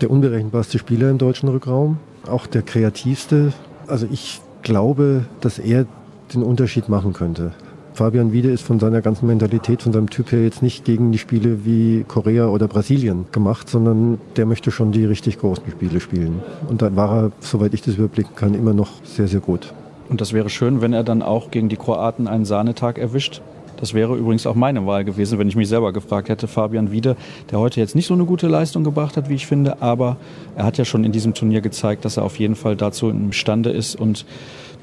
der 0.00 0.08
unberechenbarste 0.08 0.78
Spieler 0.78 1.10
im 1.10 1.18
deutschen 1.18 1.48
Rückraum, 1.48 1.98
auch 2.30 2.46
der 2.46 2.62
kreativste. 2.62 3.52
Also 3.88 4.06
ich 4.08 4.40
glaube, 4.62 5.24
dass 5.40 5.58
er 5.58 5.86
den 6.32 6.44
Unterschied 6.44 6.88
machen 6.88 7.12
könnte. 7.12 7.54
Fabian 7.92 8.30
Wiede 8.30 8.52
ist 8.52 8.62
von 8.62 8.78
seiner 8.78 9.00
ganzen 9.00 9.26
Mentalität, 9.26 9.82
von 9.82 9.92
seinem 9.92 10.08
Typ 10.08 10.30
her 10.30 10.44
jetzt 10.44 10.62
nicht 10.62 10.84
gegen 10.84 11.10
die 11.10 11.18
Spiele 11.18 11.64
wie 11.64 12.04
Korea 12.06 12.46
oder 12.46 12.68
Brasilien 12.68 13.26
gemacht, 13.32 13.68
sondern 13.68 14.18
der 14.36 14.46
möchte 14.46 14.70
schon 14.70 14.92
die 14.92 15.06
richtig 15.06 15.40
großen 15.40 15.72
Spiele 15.72 15.98
spielen. 15.98 16.40
Und 16.68 16.82
da 16.82 16.94
war 16.94 17.24
er, 17.24 17.32
soweit 17.40 17.74
ich 17.74 17.82
das 17.82 17.96
überblicken 17.96 18.36
kann, 18.36 18.54
immer 18.54 18.74
noch 18.74 18.90
sehr, 19.02 19.26
sehr 19.26 19.40
gut. 19.40 19.74
Und 20.08 20.20
das 20.20 20.32
wäre 20.32 20.48
schön, 20.48 20.80
wenn 20.80 20.92
er 20.92 21.04
dann 21.04 21.22
auch 21.22 21.50
gegen 21.50 21.68
die 21.68 21.76
Kroaten 21.76 22.28
einen 22.28 22.44
Sahnetag 22.44 22.98
erwischt. 22.98 23.40
Das 23.76 23.92
wäre 23.92 24.16
übrigens 24.16 24.46
auch 24.46 24.54
meine 24.54 24.86
Wahl 24.86 25.04
gewesen, 25.04 25.38
wenn 25.38 25.48
ich 25.48 25.56
mich 25.56 25.68
selber 25.68 25.92
gefragt 25.92 26.28
hätte. 26.28 26.48
Fabian 26.48 26.90
Wiede, 26.92 27.16
der 27.50 27.58
heute 27.58 27.80
jetzt 27.80 27.94
nicht 27.94 28.06
so 28.06 28.14
eine 28.14 28.24
gute 28.24 28.48
Leistung 28.48 28.84
gebracht 28.84 29.16
hat, 29.16 29.28
wie 29.28 29.34
ich 29.34 29.46
finde, 29.46 29.82
aber 29.82 30.16
er 30.56 30.64
hat 30.64 30.78
ja 30.78 30.84
schon 30.84 31.04
in 31.04 31.12
diesem 31.12 31.34
Turnier 31.34 31.60
gezeigt, 31.60 32.04
dass 32.04 32.16
er 32.16 32.24
auf 32.24 32.38
jeden 32.38 32.56
Fall 32.56 32.76
dazu 32.76 33.10
imstande 33.10 33.70
ist. 33.70 33.94
Und 33.94 34.24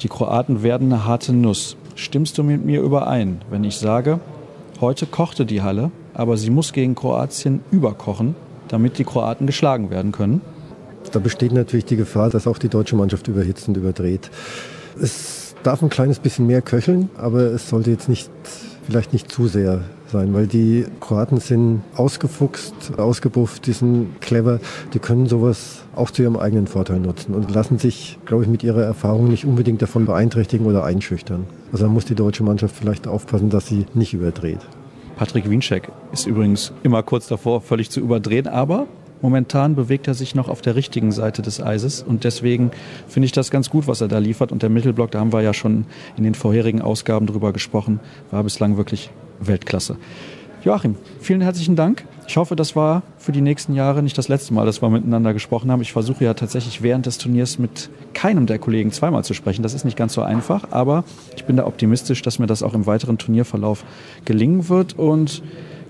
die 0.01 0.09
Kroaten 0.09 0.61
werden 0.61 0.93
eine 0.93 1.05
harte 1.05 1.33
Nuss. 1.33 1.75
Stimmst 1.95 2.37
du 2.37 2.43
mit 2.43 2.65
mir 2.65 2.81
überein, 2.81 3.41
wenn 3.49 3.63
ich 3.63 3.77
sage, 3.77 4.19
heute 4.79 5.05
kochte 5.05 5.45
die 5.45 5.61
Halle, 5.61 5.91
aber 6.13 6.37
sie 6.37 6.49
muss 6.49 6.73
gegen 6.73 6.95
Kroatien 6.95 7.61
überkochen, 7.71 8.35
damit 8.67 8.97
die 8.99 9.03
Kroaten 9.03 9.47
geschlagen 9.47 9.89
werden 9.89 10.11
können? 10.11 10.41
Da 11.11 11.19
besteht 11.19 11.51
natürlich 11.51 11.85
die 11.85 11.95
Gefahr, 11.95 12.29
dass 12.29 12.47
auch 12.47 12.57
die 12.57 12.69
deutsche 12.69 12.95
Mannschaft 12.95 13.27
überhitzt 13.27 13.67
und 13.67 13.77
überdreht. 13.77 14.29
Es 15.01 15.55
darf 15.63 15.81
ein 15.81 15.89
kleines 15.89 16.19
bisschen 16.19 16.47
mehr 16.47 16.61
köcheln, 16.61 17.09
aber 17.17 17.41
es 17.41 17.69
sollte 17.69 17.91
jetzt 17.91 18.09
nicht, 18.09 18.29
vielleicht 18.87 19.13
nicht 19.13 19.31
zu 19.31 19.47
sehr 19.47 19.81
sein, 20.13 20.33
weil 20.33 20.47
die 20.47 20.85
Kroaten 20.99 21.39
sind 21.39 21.81
ausgefuchst, 21.95 22.97
ausgebufft, 22.97 23.65
die 23.65 23.73
sind 23.73 24.21
clever, 24.21 24.59
die 24.93 24.99
können 24.99 25.27
sowas 25.27 25.81
auch 25.95 26.11
zu 26.11 26.21
ihrem 26.21 26.37
eigenen 26.37 26.67
Vorteil 26.67 26.99
nutzen 26.99 27.33
und 27.33 27.53
lassen 27.53 27.79
sich, 27.79 28.19
glaube 28.25 28.43
ich, 28.43 28.49
mit 28.49 28.63
ihrer 28.63 28.83
Erfahrung 28.83 29.27
nicht 29.27 29.45
unbedingt 29.45 29.81
davon 29.81 30.05
beeinträchtigen 30.05 30.65
oder 30.65 30.83
einschüchtern. 30.83 31.45
Also 31.71 31.85
da 31.85 31.91
muss 31.91 32.05
die 32.05 32.15
deutsche 32.15 32.43
Mannschaft 32.43 32.75
vielleicht 32.75 33.07
aufpassen, 33.07 33.49
dass 33.49 33.67
sie 33.67 33.85
nicht 33.93 34.13
überdreht. 34.13 34.59
Patrick 35.15 35.49
Wienscheck 35.49 35.89
ist 36.11 36.25
übrigens 36.25 36.71
immer 36.83 37.03
kurz 37.03 37.27
davor, 37.27 37.61
völlig 37.61 37.89
zu 37.89 37.99
überdrehen, 37.99 38.47
aber 38.47 38.87
Momentan 39.23 39.73
bewegt 39.73 40.09
er 40.09 40.15
sich 40.15 40.35
noch 40.35 40.49
auf 40.49 40.61
der 40.61 40.75
richtigen 40.75 41.13
Seite 41.13 41.41
des 41.41 41.61
Eises 41.63 42.03
und 42.03 42.25
deswegen 42.25 42.71
finde 43.07 43.25
ich 43.25 43.31
das 43.31 43.51
ganz 43.51 43.69
gut, 43.69 43.87
was 43.87 44.01
er 44.01 44.09
da 44.09 44.17
liefert. 44.17 44.51
Und 44.51 44.63
der 44.63 44.69
Mittelblock, 44.69 45.11
da 45.11 45.21
haben 45.21 45.31
wir 45.31 45.41
ja 45.41 45.53
schon 45.53 45.85
in 46.17 46.25
den 46.25 46.35
vorherigen 46.35 46.81
Ausgaben 46.81 47.25
drüber 47.25 47.53
gesprochen, 47.53 48.01
war 48.31 48.43
bislang 48.43 48.75
wirklich 48.75 49.11
Weltklasse. 49.39 49.95
Joachim, 50.65 50.97
vielen 51.21 51.39
herzlichen 51.39 51.77
Dank. 51.77 52.05
Ich 52.27 52.35
hoffe, 52.35 52.57
das 52.57 52.75
war 52.75 53.01
für 53.17 53.31
die 53.31 53.39
nächsten 53.39 53.73
Jahre 53.73 54.03
nicht 54.03 54.17
das 54.17 54.27
letzte 54.27 54.53
Mal, 54.53 54.65
dass 54.65 54.81
wir 54.81 54.89
miteinander 54.89 55.33
gesprochen 55.33 55.71
haben. 55.71 55.81
Ich 55.81 55.93
versuche 55.93 56.25
ja 56.25 56.33
tatsächlich 56.33 56.81
während 56.81 57.05
des 57.05 57.17
Turniers 57.17 57.59
mit 57.59 57.89
keinem 58.13 58.45
der 58.45 58.59
Kollegen 58.59 58.91
zweimal 58.91 59.23
zu 59.23 59.33
sprechen. 59.33 59.63
Das 59.63 59.73
ist 59.73 59.85
nicht 59.85 59.97
ganz 59.97 60.13
so 60.13 60.21
einfach, 60.21 60.67
aber 60.71 61.05
ich 61.37 61.45
bin 61.45 61.55
da 61.55 61.65
optimistisch, 61.65 62.21
dass 62.23 62.39
mir 62.39 62.47
das 62.47 62.61
auch 62.61 62.73
im 62.73 62.85
weiteren 62.87 63.17
Turnierverlauf 63.17 63.85
gelingen 64.25 64.67
wird. 64.67 64.99
Und 64.99 65.43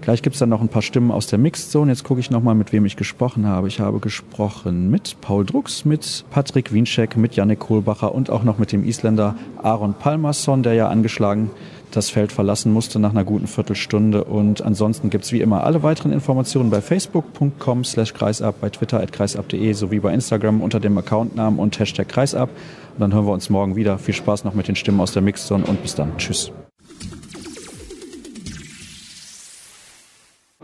Gleich 0.03 0.21
gibt 0.21 0.35
es 0.35 0.39
dann 0.41 0.49
noch 0.49 0.59
ein 0.59 0.67
paar 0.67 0.81
Stimmen 0.81 1.11
aus 1.11 1.27
der 1.27 1.39
Mixed 1.39 1.71
Zone. 1.71 1.89
Jetzt 1.89 2.03
gucke 2.03 2.19
ich 2.19 2.29
nochmal, 2.29 2.55
mit 2.55 2.73
wem 2.73 2.85
ich 2.85 2.97
gesprochen 2.97 3.47
habe. 3.47 3.69
Ich 3.69 3.79
habe 3.79 3.99
gesprochen 3.99 4.91
mit 4.91 5.15
Paul 5.21 5.45
Drucks, 5.45 5.85
mit 5.85 6.25
Patrick 6.29 6.73
Wienscheck, 6.73 7.15
mit 7.15 7.37
Yannick 7.37 7.59
Kohlbacher 7.59 8.13
und 8.13 8.29
auch 8.29 8.43
noch 8.43 8.57
mit 8.57 8.73
dem 8.73 8.83
Isländer 8.83 9.37
Aaron 9.61 9.93
Palmerson, 9.93 10.61
der 10.61 10.73
ja 10.73 10.89
angeschlagen 10.89 11.51
das 11.95 12.09
Feld 12.09 12.33
verlassen 12.33 12.73
musste 12.73 12.99
nach 12.99 13.11
einer 13.11 13.23
guten 13.23 13.47
Viertelstunde. 13.47 14.25
Und 14.25 14.61
ansonsten 14.61 15.09
gibt 15.09 15.23
es 15.23 15.31
wie 15.31 15.39
immer 15.39 15.63
alle 15.63 15.83
weiteren 15.83 16.11
Informationen 16.11 16.69
bei 16.69 16.81
facebook.com 16.81 17.85
slash 17.85 18.13
kreisab, 18.13 18.59
bei 18.59 18.69
twitter 18.69 18.99
at 18.99 19.13
kreisab.de 19.13 19.71
sowie 19.71 19.99
bei 19.99 20.13
Instagram 20.13 20.61
unter 20.61 20.81
dem 20.81 20.97
Accountnamen 20.97 21.59
und 21.59 21.79
Hashtag 21.79 22.09
kreisab. 22.09 22.49
Und 22.49 22.99
dann 22.99 23.13
hören 23.13 23.25
wir 23.25 23.33
uns 23.33 23.49
morgen 23.49 23.77
wieder. 23.77 23.97
Viel 23.99 24.15
Spaß 24.15 24.43
noch 24.43 24.53
mit 24.53 24.67
den 24.67 24.75
Stimmen 24.75 24.99
aus 24.99 25.13
der 25.13 25.21
Mixzone 25.21 25.63
und 25.65 25.81
bis 25.81 25.95
dann. 25.95 26.17
Tschüss. 26.17 26.51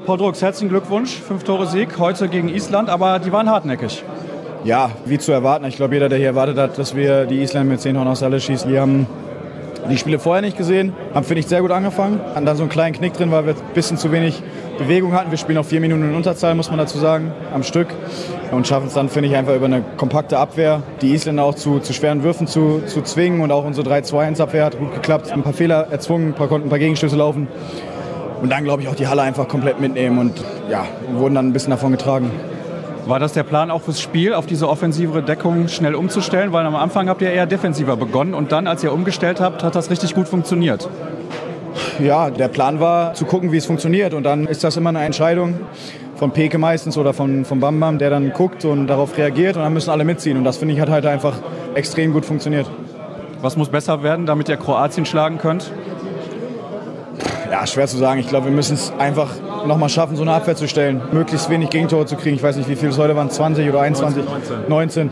Paul 0.09 0.17
Drucks, 0.17 0.41
herzlichen 0.41 0.69
Glückwunsch. 0.69 1.11
Fünf 1.11 1.43
Tore 1.43 1.67
Sieg 1.67 1.99
heute 1.99 2.29
gegen 2.29 2.49
Island, 2.49 2.89
aber 2.89 3.19
die 3.19 3.31
waren 3.31 3.47
hartnäckig. 3.47 4.03
Ja, 4.63 4.89
wie 5.05 5.19
zu 5.19 5.31
erwarten. 5.31 5.65
Ich 5.65 5.75
glaube, 5.75 5.93
jeder, 5.93 6.09
der 6.09 6.17
hier 6.17 6.25
erwartet 6.29 6.57
hat, 6.57 6.79
dass 6.79 6.95
wir 6.95 7.27
die 7.27 7.43
Island 7.43 7.69
mit 7.69 7.79
10 7.79 7.93
Toren 7.93 8.07
aus 8.07 8.17
der 8.17 8.29
Halle 8.29 8.41
schießen, 8.41 8.71
die 8.71 8.79
haben 8.79 9.05
die 9.87 9.97
Spiele 9.99 10.17
vorher 10.17 10.41
nicht 10.41 10.57
gesehen, 10.57 10.93
haben, 11.13 11.23
finde 11.23 11.41
ich, 11.41 11.45
sehr 11.45 11.61
gut 11.61 11.69
angefangen. 11.69 12.19
Hatten 12.33 12.47
dann 12.47 12.57
so 12.57 12.63
einen 12.63 12.71
kleinen 12.71 12.95
Knick 12.95 13.13
drin, 13.13 13.29
weil 13.29 13.45
wir 13.45 13.53
ein 13.53 13.73
bisschen 13.75 13.97
zu 13.97 14.11
wenig 14.11 14.41
Bewegung 14.79 15.13
hatten. 15.13 15.29
Wir 15.29 15.37
spielen 15.37 15.59
auf 15.59 15.67
vier 15.67 15.79
Minuten 15.79 16.01
in 16.01 16.15
Unterzahl, 16.15 16.55
muss 16.55 16.71
man 16.71 16.79
dazu 16.79 16.97
sagen, 16.97 17.31
am 17.53 17.61
Stück. 17.61 17.89
Und 18.51 18.65
schaffen 18.65 18.87
es 18.87 18.95
dann, 18.95 19.09
finde 19.09 19.29
ich, 19.29 19.35
einfach 19.35 19.55
über 19.55 19.67
eine 19.67 19.83
kompakte 19.95 20.39
Abwehr, 20.39 20.81
die 21.03 21.13
Isländer 21.13 21.43
auch 21.43 21.53
zu, 21.53 21.81
zu 21.81 21.93
schweren 21.93 22.23
Würfen 22.23 22.47
zu, 22.47 22.81
zu 22.87 23.03
zwingen. 23.03 23.41
Und 23.41 23.51
auch 23.51 23.63
unsere 23.63 23.87
3-2-1-Abwehr 23.87 24.65
hat 24.65 24.79
gut 24.79 24.91
geklappt. 24.91 25.31
Ein 25.31 25.43
paar 25.43 25.53
Fehler 25.53 25.87
erzwungen, 25.91 26.33
konnten 26.35 26.65
ein 26.67 26.69
paar 26.69 26.79
Gegenstöße 26.79 27.15
laufen. 27.15 27.47
Und 28.41 28.49
dann, 28.49 28.63
glaube 28.63 28.81
ich, 28.81 28.87
auch 28.87 28.95
die 28.95 29.07
Halle 29.07 29.21
einfach 29.21 29.47
komplett 29.47 29.81
mitnehmen 29.81 30.17
und 30.17 30.43
ja, 30.69 30.85
wurden 31.13 31.35
dann 31.35 31.47
ein 31.47 31.53
bisschen 31.53 31.71
davon 31.71 31.91
getragen. 31.91 32.31
War 33.05 33.19
das 33.19 33.33
der 33.33 33.43
Plan 33.43 33.71
auch 33.71 33.81
fürs 33.81 33.99
Spiel, 33.99 34.33
auf 34.33 34.45
diese 34.45 34.69
offensivere 34.69 35.23
Deckung 35.23 35.67
schnell 35.67 35.95
umzustellen? 35.95 36.53
Weil 36.53 36.65
am 36.65 36.75
Anfang 36.75 37.09
habt 37.09 37.21
ihr 37.21 37.31
eher 37.31 37.47
defensiver 37.47 37.97
begonnen 37.97 38.33
und 38.33 38.51
dann, 38.51 38.67
als 38.67 38.83
ihr 38.83 38.93
umgestellt 38.93 39.41
habt, 39.41 39.63
hat 39.63 39.75
das 39.75 39.89
richtig 39.89 40.13
gut 40.13 40.27
funktioniert. 40.27 40.87
Ja, 41.99 42.29
der 42.29 42.47
Plan 42.47 42.79
war 42.79 43.13
zu 43.13 43.25
gucken, 43.25 43.51
wie 43.51 43.57
es 43.57 43.65
funktioniert. 43.65 44.13
Und 44.13 44.23
dann 44.23 44.45
ist 44.45 44.63
das 44.63 44.77
immer 44.77 44.89
eine 44.89 45.03
Entscheidung 45.03 45.55
von 46.15 46.31
Peke 46.31 46.57
meistens 46.57 46.97
oder 46.97 47.13
von, 47.13 47.45
von 47.45 47.59
Bam 47.59 47.79
Bam, 47.79 47.97
der 47.97 48.09
dann 48.09 48.31
guckt 48.31 48.63
und 48.65 48.87
darauf 48.87 49.17
reagiert. 49.17 49.57
Und 49.57 49.63
dann 49.63 49.73
müssen 49.73 49.89
alle 49.89 50.05
mitziehen. 50.05 50.37
Und 50.37 50.43
das 50.43 50.57
finde 50.57 50.75
ich 50.75 50.79
hat 50.79 50.89
halt 50.89 51.05
einfach 51.05 51.33
extrem 51.75 52.13
gut 52.13 52.25
funktioniert. 52.25 52.69
Was 53.41 53.57
muss 53.57 53.69
besser 53.69 54.03
werden, 54.03 54.25
damit 54.25 54.49
ihr 54.49 54.57
Kroatien 54.57 55.05
schlagen 55.05 55.37
könnt? 55.37 55.71
Ja, 57.51 57.65
schwer 57.65 57.87
zu 57.87 57.97
sagen. 57.97 58.19
Ich 58.19 58.27
glaube, 58.27 58.45
wir 58.45 58.51
müssen 58.51 58.75
es 58.75 58.93
einfach 58.99 59.29
nochmal 59.65 59.89
schaffen, 59.89 60.15
so 60.15 60.21
eine 60.21 60.33
Abwehr 60.33 60.55
zu 60.55 60.67
stellen. 60.67 61.01
Möglichst 61.11 61.49
wenig 61.49 61.69
Gegentore 61.71 62.05
zu 62.05 62.15
kriegen. 62.15 62.35
Ich 62.35 62.43
weiß 62.43 62.57
nicht, 62.57 62.69
wie 62.69 62.75
viele 62.75 62.91
es 62.91 62.97
heute 62.97 63.15
waren, 63.15 63.29
20 63.29 63.67
oder 63.67 63.81
21? 63.81 64.23
19. 64.23 64.69
19. 64.69 65.09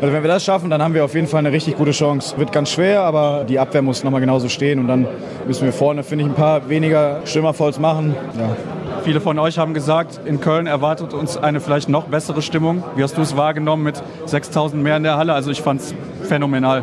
Also 0.00 0.12
wenn 0.12 0.22
wir 0.22 0.28
das 0.28 0.44
schaffen, 0.44 0.70
dann 0.70 0.82
haben 0.82 0.94
wir 0.94 1.04
auf 1.04 1.14
jeden 1.14 1.26
Fall 1.26 1.40
eine 1.40 1.52
richtig 1.52 1.76
gute 1.76 1.92
Chance. 1.92 2.36
Wird 2.38 2.52
ganz 2.52 2.70
schwer, 2.70 3.02
aber 3.02 3.44
die 3.48 3.58
Abwehr 3.58 3.82
muss 3.82 4.02
nochmal 4.02 4.20
genauso 4.20 4.48
stehen. 4.48 4.78
Und 4.78 4.88
dann 4.88 5.06
müssen 5.46 5.64
wir 5.64 5.72
vorne, 5.72 6.02
finde 6.02 6.24
ich, 6.24 6.30
ein 6.30 6.34
paar 6.34 6.68
weniger 6.68 7.20
Stürmerfalls 7.24 7.78
machen. 7.78 8.14
Ja. 8.38 8.56
Viele 9.04 9.20
von 9.20 9.38
euch 9.38 9.58
haben 9.58 9.74
gesagt, 9.74 10.20
in 10.24 10.40
Köln 10.40 10.66
erwartet 10.66 11.12
uns 11.12 11.36
eine 11.36 11.60
vielleicht 11.60 11.90
noch 11.90 12.04
bessere 12.04 12.40
Stimmung. 12.40 12.82
Wie 12.96 13.02
hast 13.02 13.18
du 13.18 13.20
es 13.20 13.36
wahrgenommen 13.36 13.82
mit 13.82 14.02
6000 14.24 14.82
mehr 14.82 14.96
in 14.96 15.02
der 15.02 15.18
Halle? 15.18 15.34
Also 15.34 15.50
ich 15.50 15.60
fand 15.60 15.82
es 15.82 15.94
phänomenal. 16.22 16.82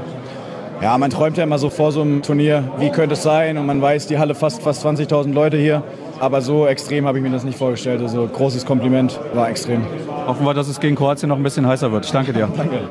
Ja, 0.81 0.97
man 0.97 1.11
träumt 1.11 1.37
ja 1.37 1.43
immer 1.43 1.59
so 1.59 1.69
vor 1.69 1.91
so 1.91 2.01
einem 2.01 2.23
Turnier, 2.23 2.63
wie 2.79 2.89
könnte 2.89 3.13
es 3.13 3.21
sein? 3.21 3.59
Und 3.59 3.67
man 3.67 3.83
weiß, 3.83 4.07
die 4.07 4.17
Halle 4.17 4.33
fast, 4.33 4.63
fast 4.63 4.83
20.000 4.83 5.31
Leute 5.31 5.55
hier. 5.55 5.83
Aber 6.19 6.41
so 6.41 6.65
extrem 6.65 7.05
habe 7.05 7.19
ich 7.19 7.23
mir 7.23 7.29
das 7.29 7.43
nicht 7.43 7.55
vorgestellt. 7.55 8.01
Also 8.01 8.27
großes 8.27 8.65
Kompliment, 8.65 9.19
war 9.35 9.47
extrem. 9.47 9.85
Hoffen 10.25 10.43
wir, 10.43 10.55
dass 10.55 10.67
es 10.67 10.79
gegen 10.79 10.95
Kroatien 10.95 11.29
noch 11.29 11.37
ein 11.37 11.43
bisschen 11.43 11.67
heißer 11.67 11.91
wird. 11.91 12.05
Ich 12.05 12.11
danke 12.11 12.33
dir. 12.33 12.49
Danke. 12.57 12.89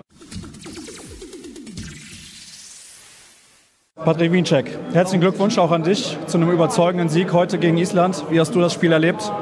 Patrick 3.96 4.32
Wiencheck, 4.32 4.66
herzlichen 4.92 5.20
Glückwunsch 5.20 5.58
auch 5.58 5.72
an 5.72 5.82
dich 5.82 6.16
zu 6.26 6.38
einem 6.38 6.50
überzeugenden 6.50 7.08
Sieg 7.08 7.32
heute 7.32 7.58
gegen 7.58 7.76
Island. 7.76 8.24
Wie 8.30 8.38
hast 8.38 8.54
du 8.54 8.60
das 8.60 8.72
Spiel 8.72 8.92
erlebt? 8.92 9.32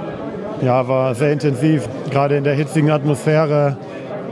Ja, 0.63 0.89
war 0.89 1.15
sehr 1.15 1.33
intensiv, 1.33 1.87
gerade 2.11 2.39
in 2.39 2.45
der 2.45 2.55
hitzigen 2.55 2.91
Atmosphäre. 2.91 3.77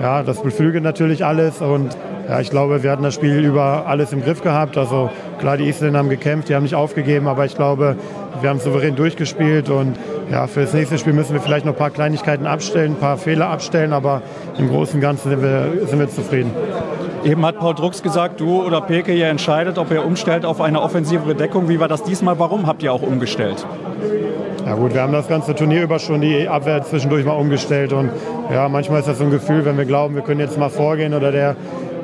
Ja, 0.01 0.23
das 0.23 0.43
beflügelt 0.43 0.83
natürlich 0.83 1.25
alles 1.25 1.61
und 1.61 1.97
ja, 2.29 2.41
ich 2.41 2.51
glaube, 2.51 2.83
wir 2.83 2.91
hatten 2.91 3.05
das 3.05 3.15
Spiel 3.15 3.45
über 3.45 3.85
alles 3.87 4.13
im 4.13 4.23
Griff 4.23 4.43
gehabt. 4.43 4.77
Also 4.77 5.11
klar, 5.39 5.57
die 5.57 5.69
Isländer 5.69 6.01
haben 6.01 6.09
gekämpft, 6.09 6.49
die 6.49 6.55
haben 6.55 6.65
nicht 6.65 6.75
aufgegeben, 6.75 7.29
aber 7.29 7.45
ich 7.45 7.55
glaube, 7.55 7.97
wir 8.41 8.51
haben 8.51 8.59
souverän 8.59 8.97
durchgespielt 8.97 9.71
und 9.71 9.97
ja, 10.31 10.47
für 10.47 10.63
das 10.63 10.75
nächste 10.75 10.99
Spiel 10.99 11.13
müssen 11.13 11.35
wir 11.35 11.41
vielleicht 11.41 11.65
noch 11.65 11.73
ein 11.73 11.79
paar 11.79 11.91
Kleinigkeiten 11.91 12.47
abstellen, 12.47 12.93
ein 12.93 12.99
paar 12.99 13.17
Fehler 13.17 13.49
abstellen, 13.49 13.93
aber 13.93 14.23
im 14.59 14.69
Großen 14.69 14.97
und 14.97 15.01
Ganzen 15.01 15.31
sind 15.31 15.43
wir, 15.43 15.87
sind 15.87 15.99
wir 15.99 16.09
zufrieden. 16.09 16.51
Eben 17.25 17.45
hat 17.47 17.59
Paul 17.59 17.75
Drucks 17.75 18.03
gesagt, 18.03 18.41
du 18.41 18.63
oder 18.63 18.81
Peke, 18.81 19.13
ihr 19.13 19.29
entscheidet, 19.29 19.79
ob 19.79 19.91
ihr 19.91 20.05
umstellt 20.05 20.45
auf 20.45 20.61
eine 20.61 20.81
offensivere 20.81 21.35
Deckung. 21.35 21.69
Wie 21.69 21.81
war 21.81 21.89
das 21.89 22.03
diesmal? 22.03 22.39
Warum 22.39 22.67
habt 22.67 22.83
ihr 22.83 22.93
auch 22.93 23.03
umgestellt? 23.03 23.65
Ja 24.65 24.75
gut, 24.75 24.95
wir 24.95 25.03
haben 25.03 25.13
das 25.13 25.29
ganze 25.29 25.55
Turnier 25.55 25.85
über 25.85 26.01
schon 26.01 26.21
die 26.21 26.49
Abwehr 26.49 26.83
zwischendurch 26.83 27.25
mal 27.25 27.35
umgestellt 27.35 27.93
und 27.93 28.11
ja, 28.53 28.69
manchmal 28.69 28.99
ist 28.99 29.09
das 29.09 29.19
so 29.19 29.25
ein 29.25 29.31
Gefühl, 29.31 29.65
wenn 29.65 29.79
wir 29.79 29.85
glauben, 29.85 30.17
wir 30.17 30.23
können 30.23 30.41
jetzt 30.41 30.59
mal 30.59 30.71
vorgehen 30.71 31.15
oder 31.15 31.31
der 31.31 31.55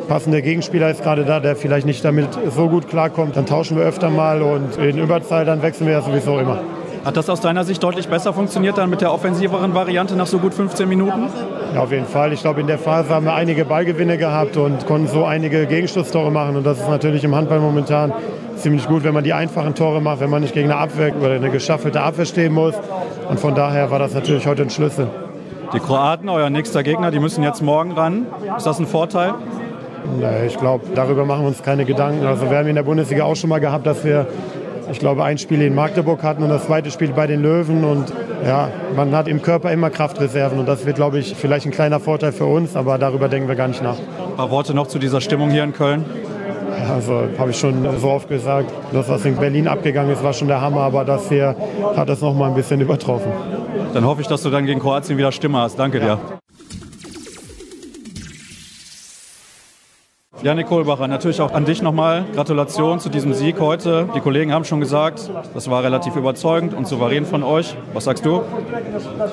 passende 0.09 0.43
Gegenspieler 0.43 0.91
ist 0.91 1.03
gerade 1.03 1.25
da, 1.25 1.41
der 1.41 1.57
vielleicht 1.57 1.87
nicht 1.87 2.05
damit 2.05 2.29
so 2.55 2.69
gut 2.69 2.89
klarkommt, 2.89 3.37
dann 3.37 3.47
tauschen 3.47 3.77
wir 3.77 3.85
öfter 3.85 4.11
mal 4.11 4.43
und 4.43 4.77
in 4.77 4.99
Überzahl 4.99 5.45
dann 5.45 5.63
wechseln 5.63 5.87
wir 5.87 5.95
ja 5.95 6.03
sowieso 6.03 6.39
immer. 6.39 6.61
Hat 7.05 7.17
das 7.17 7.29
aus 7.29 7.41
deiner 7.41 7.65
Sicht 7.65 7.83
deutlich 7.83 8.09
besser 8.09 8.33
funktioniert 8.33 8.79
dann 8.79 8.89
mit 8.89 9.01
der 9.01 9.13
offensiveren 9.13 9.75
Variante 9.75 10.15
nach 10.15 10.29
so 10.29 10.39
gut 10.39 10.55
15 10.55 10.89
Minuten? 10.89 11.27
Ja, 11.75 11.81
auf 11.81 11.91
jeden 11.91 12.07
Fall. 12.07 12.33
Ich 12.33 12.43
glaube, 12.43 12.61
in 12.61 12.69
der 12.69 12.79
Phase 12.79 13.09
haben 13.09 13.25
wir 13.27 13.35
einige 13.35 13.65
Ballgewinne 13.65 14.19
gehabt 14.19 14.57
und 14.57 14.87
konnten 14.87 15.09
so 15.09 15.25
einige 15.25 15.67
Gegenschusstore 15.67 16.31
machen. 16.31 16.55
Und 16.55 16.65
das 16.65 16.79
ist 16.79 16.89
natürlich 16.89 17.25
im 17.25 17.35
Handball 17.35 17.59
momentan 17.59 18.13
ziemlich 18.55 18.87
gut, 18.87 19.03
wenn 19.03 19.15
man 19.15 19.25
die 19.25 19.33
einfachen 19.33 19.75
Tore 19.75 20.01
macht, 20.01 20.21
wenn 20.21 20.31
man 20.31 20.43
nicht 20.43 20.55
gegen 20.55 20.71
eine 20.71 20.79
Abwehr 20.79 21.13
oder 21.17 21.33
eine 21.33 21.51
geschaffelte 21.51 22.01
Abwehr 22.01 22.25
stehen 22.25 22.53
muss. 22.53 22.75
Und 23.29 23.41
von 23.41 23.57
daher 23.57 23.91
war 23.91 23.99
das 23.99 24.15
natürlich 24.15 24.47
heute 24.47 24.63
ein 24.63 24.71
Schlüssel. 24.71 25.09
Die 25.73 25.81
Kroaten, 25.81 26.29
euer 26.29 26.51
nächster 26.51 26.85
Gegner, 26.85 27.11
die 27.11 27.19
müssen 27.19 27.43
jetzt 27.43 27.63
morgen 27.63 27.93
ran. 27.93 28.27
Ist 28.57 28.67
das 28.67 28.79
ein 28.79 28.87
Vorteil? 28.87 29.35
Nee, 30.19 30.47
ich 30.47 30.57
glaube, 30.57 30.85
darüber 30.95 31.25
machen 31.25 31.43
wir 31.43 31.49
uns 31.49 31.63
keine 31.63 31.85
Gedanken. 31.85 32.27
Also 32.27 32.51
wir 32.51 32.59
haben 32.59 32.69
in 32.69 32.75
der 32.75 32.83
Bundesliga 32.83 33.25
auch 33.25 33.37
schon 33.37 33.51
mal 33.51 33.61
gehabt, 33.61 33.87
dass 33.87 34.05
wir, 34.05 34.27
ich 34.91 34.99
glaube, 34.99 35.25
ein 35.25 35.39
Spiel 35.39 35.63
in 35.63 35.75
Magdeburg 35.75 36.23
hatten 36.23 36.43
und 36.43 36.49
das 36.49 36.67
zweite 36.67 36.91
Spiel 36.91 37.13
bei 37.13 37.27
den 37.27 37.43
Löwen. 37.43 37.85
Und 37.85 38.13
ja, 38.45 38.69
man 38.97 39.15
hat 39.15 39.29
im 39.29 39.43
Körper 39.43 39.73
immer 39.73 39.91
Kraftreserven 39.91 40.59
und 40.59 40.67
das 40.67 40.85
wird, 40.87 40.97
glaube 40.97 41.19
ich, 41.19 41.35
vielleicht 41.35 41.67
ein 41.67 41.73
kleiner 41.73 42.01
Vorteil 42.01 42.33
für 42.33 42.47
uns, 42.47 42.77
aber 42.77 42.99
darüber 42.99 43.29
denken 43.29 43.49
wir 43.49 43.55
gar 43.55 43.69
nicht 43.69 43.83
nach. 43.83 43.97
Ein 43.99 44.37
paar 44.37 44.51
Worte 44.51 44.75
noch 44.75 44.87
zu 44.87 44.99
dieser 44.99 45.21
Stimmung 45.21 45.51
hier 45.51 45.65
in 45.65 45.73
Köln. 45.73 46.05
Also 46.89 47.25
habe 47.39 47.51
ich 47.51 47.59
schon 47.59 47.87
so 47.99 48.11
oft 48.11 48.29
gesagt, 48.29 48.73
das, 48.93 49.09
was 49.09 49.25
in 49.25 49.37
Berlin 49.37 49.69
abgegangen 49.69 50.13
ist, 50.13 50.23
war 50.23 50.33
schon 50.33 50.49
der 50.49 50.61
Hammer, 50.61 50.81
aber 50.81 51.05
das 51.05 51.29
hier 51.29 51.55
hat 51.97 52.09
das 52.09 52.21
noch 52.21 52.35
mal 52.35 52.49
ein 52.49 52.55
bisschen 52.55 52.81
übertroffen. 52.81 53.31
Dann 53.95 54.05
hoffe 54.05 54.23
ich, 54.23 54.27
dass 54.27 54.43
du 54.43 54.51
dann 54.51 54.67
gegen 54.67 54.81
Kroatien 54.81 55.19
wieder 55.19 55.33
Stimme 55.33 55.59
hast. 55.59 55.79
Danke 55.79 55.99
ja. 55.99 56.17
dir. 56.17 56.42
Janik 60.43 60.67
Kohlbacher, 60.67 61.07
natürlich 61.07 61.41
auch 61.41 61.53
an 61.53 61.65
dich 61.65 61.83
nochmal. 61.83 62.25
Gratulation 62.35 62.99
zu 62.99 63.09
diesem 63.09 63.33
Sieg 63.33 63.61
heute. 63.61 64.09
Die 64.17 64.19
Kollegen 64.19 64.53
haben 64.53 64.65
schon 64.65 64.81
gesagt, 64.81 65.31
das 65.55 65.71
war 65.71 65.85
relativ 65.85 66.17
überzeugend 66.17 66.75
und 66.75 66.89
souverän 66.89 67.25
von 67.25 67.45
euch. 67.45 67.77
Was 67.95 68.05
sagst 68.05 68.27
du? 68.27 68.43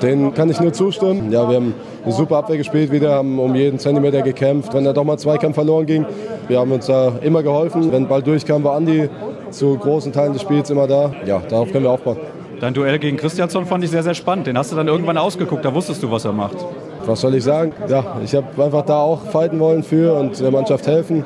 Den 0.02 0.34
kann 0.34 0.48
ich 0.50 0.60
nur 0.60 0.72
zustimmen. 0.72 1.32
Ja, 1.32 1.48
wir 1.48 1.56
haben 1.56 1.74
eine 2.04 2.12
super 2.12 2.36
Abwehr 2.36 2.58
gespielt 2.58 2.92
wieder, 2.92 3.16
haben 3.16 3.40
um 3.40 3.56
jeden 3.56 3.80
Zentimeter 3.80 4.22
gekämpft. 4.22 4.72
Wenn 4.72 4.84
da 4.84 4.92
doch 4.92 5.02
mal 5.02 5.18
Zweikampf 5.18 5.56
verloren 5.56 5.86
ging, 5.86 6.06
wir 6.46 6.60
haben 6.60 6.70
uns 6.70 6.86
da 6.86 7.12
immer 7.22 7.42
geholfen. 7.42 7.90
Wenn 7.90 8.06
Ball 8.06 8.22
durchkam, 8.22 8.62
war 8.62 8.76
Andi 8.76 9.08
zu 9.50 9.76
großen 9.78 10.12
Teilen 10.12 10.32
des 10.32 10.42
Spiels 10.42 10.70
immer 10.70 10.86
da. 10.86 11.12
Ja, 11.26 11.42
darauf 11.48 11.72
können 11.72 11.86
wir 11.86 11.90
aufbauen. 11.90 12.18
Dein 12.60 12.72
Duell 12.72 13.00
gegen 13.00 13.16
Christiansson 13.16 13.66
fand 13.66 13.82
ich 13.82 13.90
sehr, 13.90 14.04
sehr 14.04 14.14
spannend. 14.14 14.46
Den 14.46 14.56
hast 14.56 14.70
du 14.70 14.76
dann 14.76 14.86
irgendwann 14.86 15.18
ausgeguckt, 15.18 15.64
da 15.64 15.74
wusstest 15.74 16.04
du, 16.04 16.10
was 16.12 16.24
er 16.24 16.32
macht 16.32 16.58
was 17.06 17.20
soll 17.20 17.34
ich 17.34 17.44
sagen? 17.44 17.72
Ja, 17.88 18.16
ich 18.24 18.34
habe 18.34 18.62
einfach 18.62 18.82
da 18.82 19.00
auch 19.00 19.22
fighten 19.22 19.58
wollen 19.58 19.82
für 19.82 20.14
und 20.14 20.40
der 20.40 20.50
Mannschaft 20.50 20.86
helfen. 20.86 21.24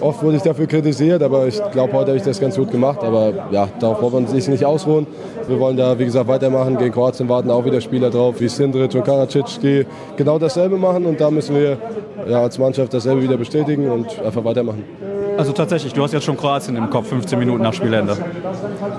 Oft 0.00 0.22
wurde 0.22 0.36
ich 0.38 0.42
dafür 0.42 0.66
kritisiert, 0.66 1.22
aber 1.22 1.46
ich 1.46 1.60
glaube, 1.72 1.92
heute 1.92 2.08
habe 2.08 2.16
ich 2.16 2.22
das 2.22 2.40
ganz 2.40 2.56
gut 2.56 2.70
gemacht. 2.70 3.00
Aber 3.02 3.32
ja, 3.50 3.68
darauf 3.80 4.00
wollen 4.00 4.26
wir 4.26 4.34
uns 4.34 4.48
nicht 4.48 4.64
ausruhen. 4.64 5.06
Wir 5.46 5.58
wollen 5.60 5.76
da, 5.76 5.98
wie 5.98 6.06
gesagt, 6.06 6.26
weitermachen. 6.26 6.78
Gegen 6.78 6.92
Kroatien 6.92 7.28
warten 7.28 7.50
auch 7.50 7.64
wieder 7.64 7.80
Spieler 7.80 8.08
drauf, 8.08 8.40
wie 8.40 8.48
Sindric 8.48 8.94
und 8.94 9.04
Karacic, 9.04 9.60
die 9.62 9.86
genau 10.16 10.38
dasselbe 10.38 10.76
machen. 10.76 11.04
Und 11.04 11.20
da 11.20 11.30
müssen 11.30 11.54
wir 11.54 11.76
ja, 12.26 12.42
als 12.42 12.58
Mannschaft 12.58 12.94
dasselbe 12.94 13.22
wieder 13.22 13.36
bestätigen 13.36 13.90
und 13.90 14.18
einfach 14.22 14.44
weitermachen. 14.44 14.84
Also 15.40 15.52
tatsächlich, 15.52 15.94
du 15.94 16.02
hast 16.02 16.12
jetzt 16.12 16.24
schon 16.24 16.36
Kroatien 16.36 16.76
im 16.76 16.90
Kopf, 16.90 17.08
15 17.08 17.38
Minuten 17.38 17.62
nach 17.62 17.72
Spielende. 17.72 18.14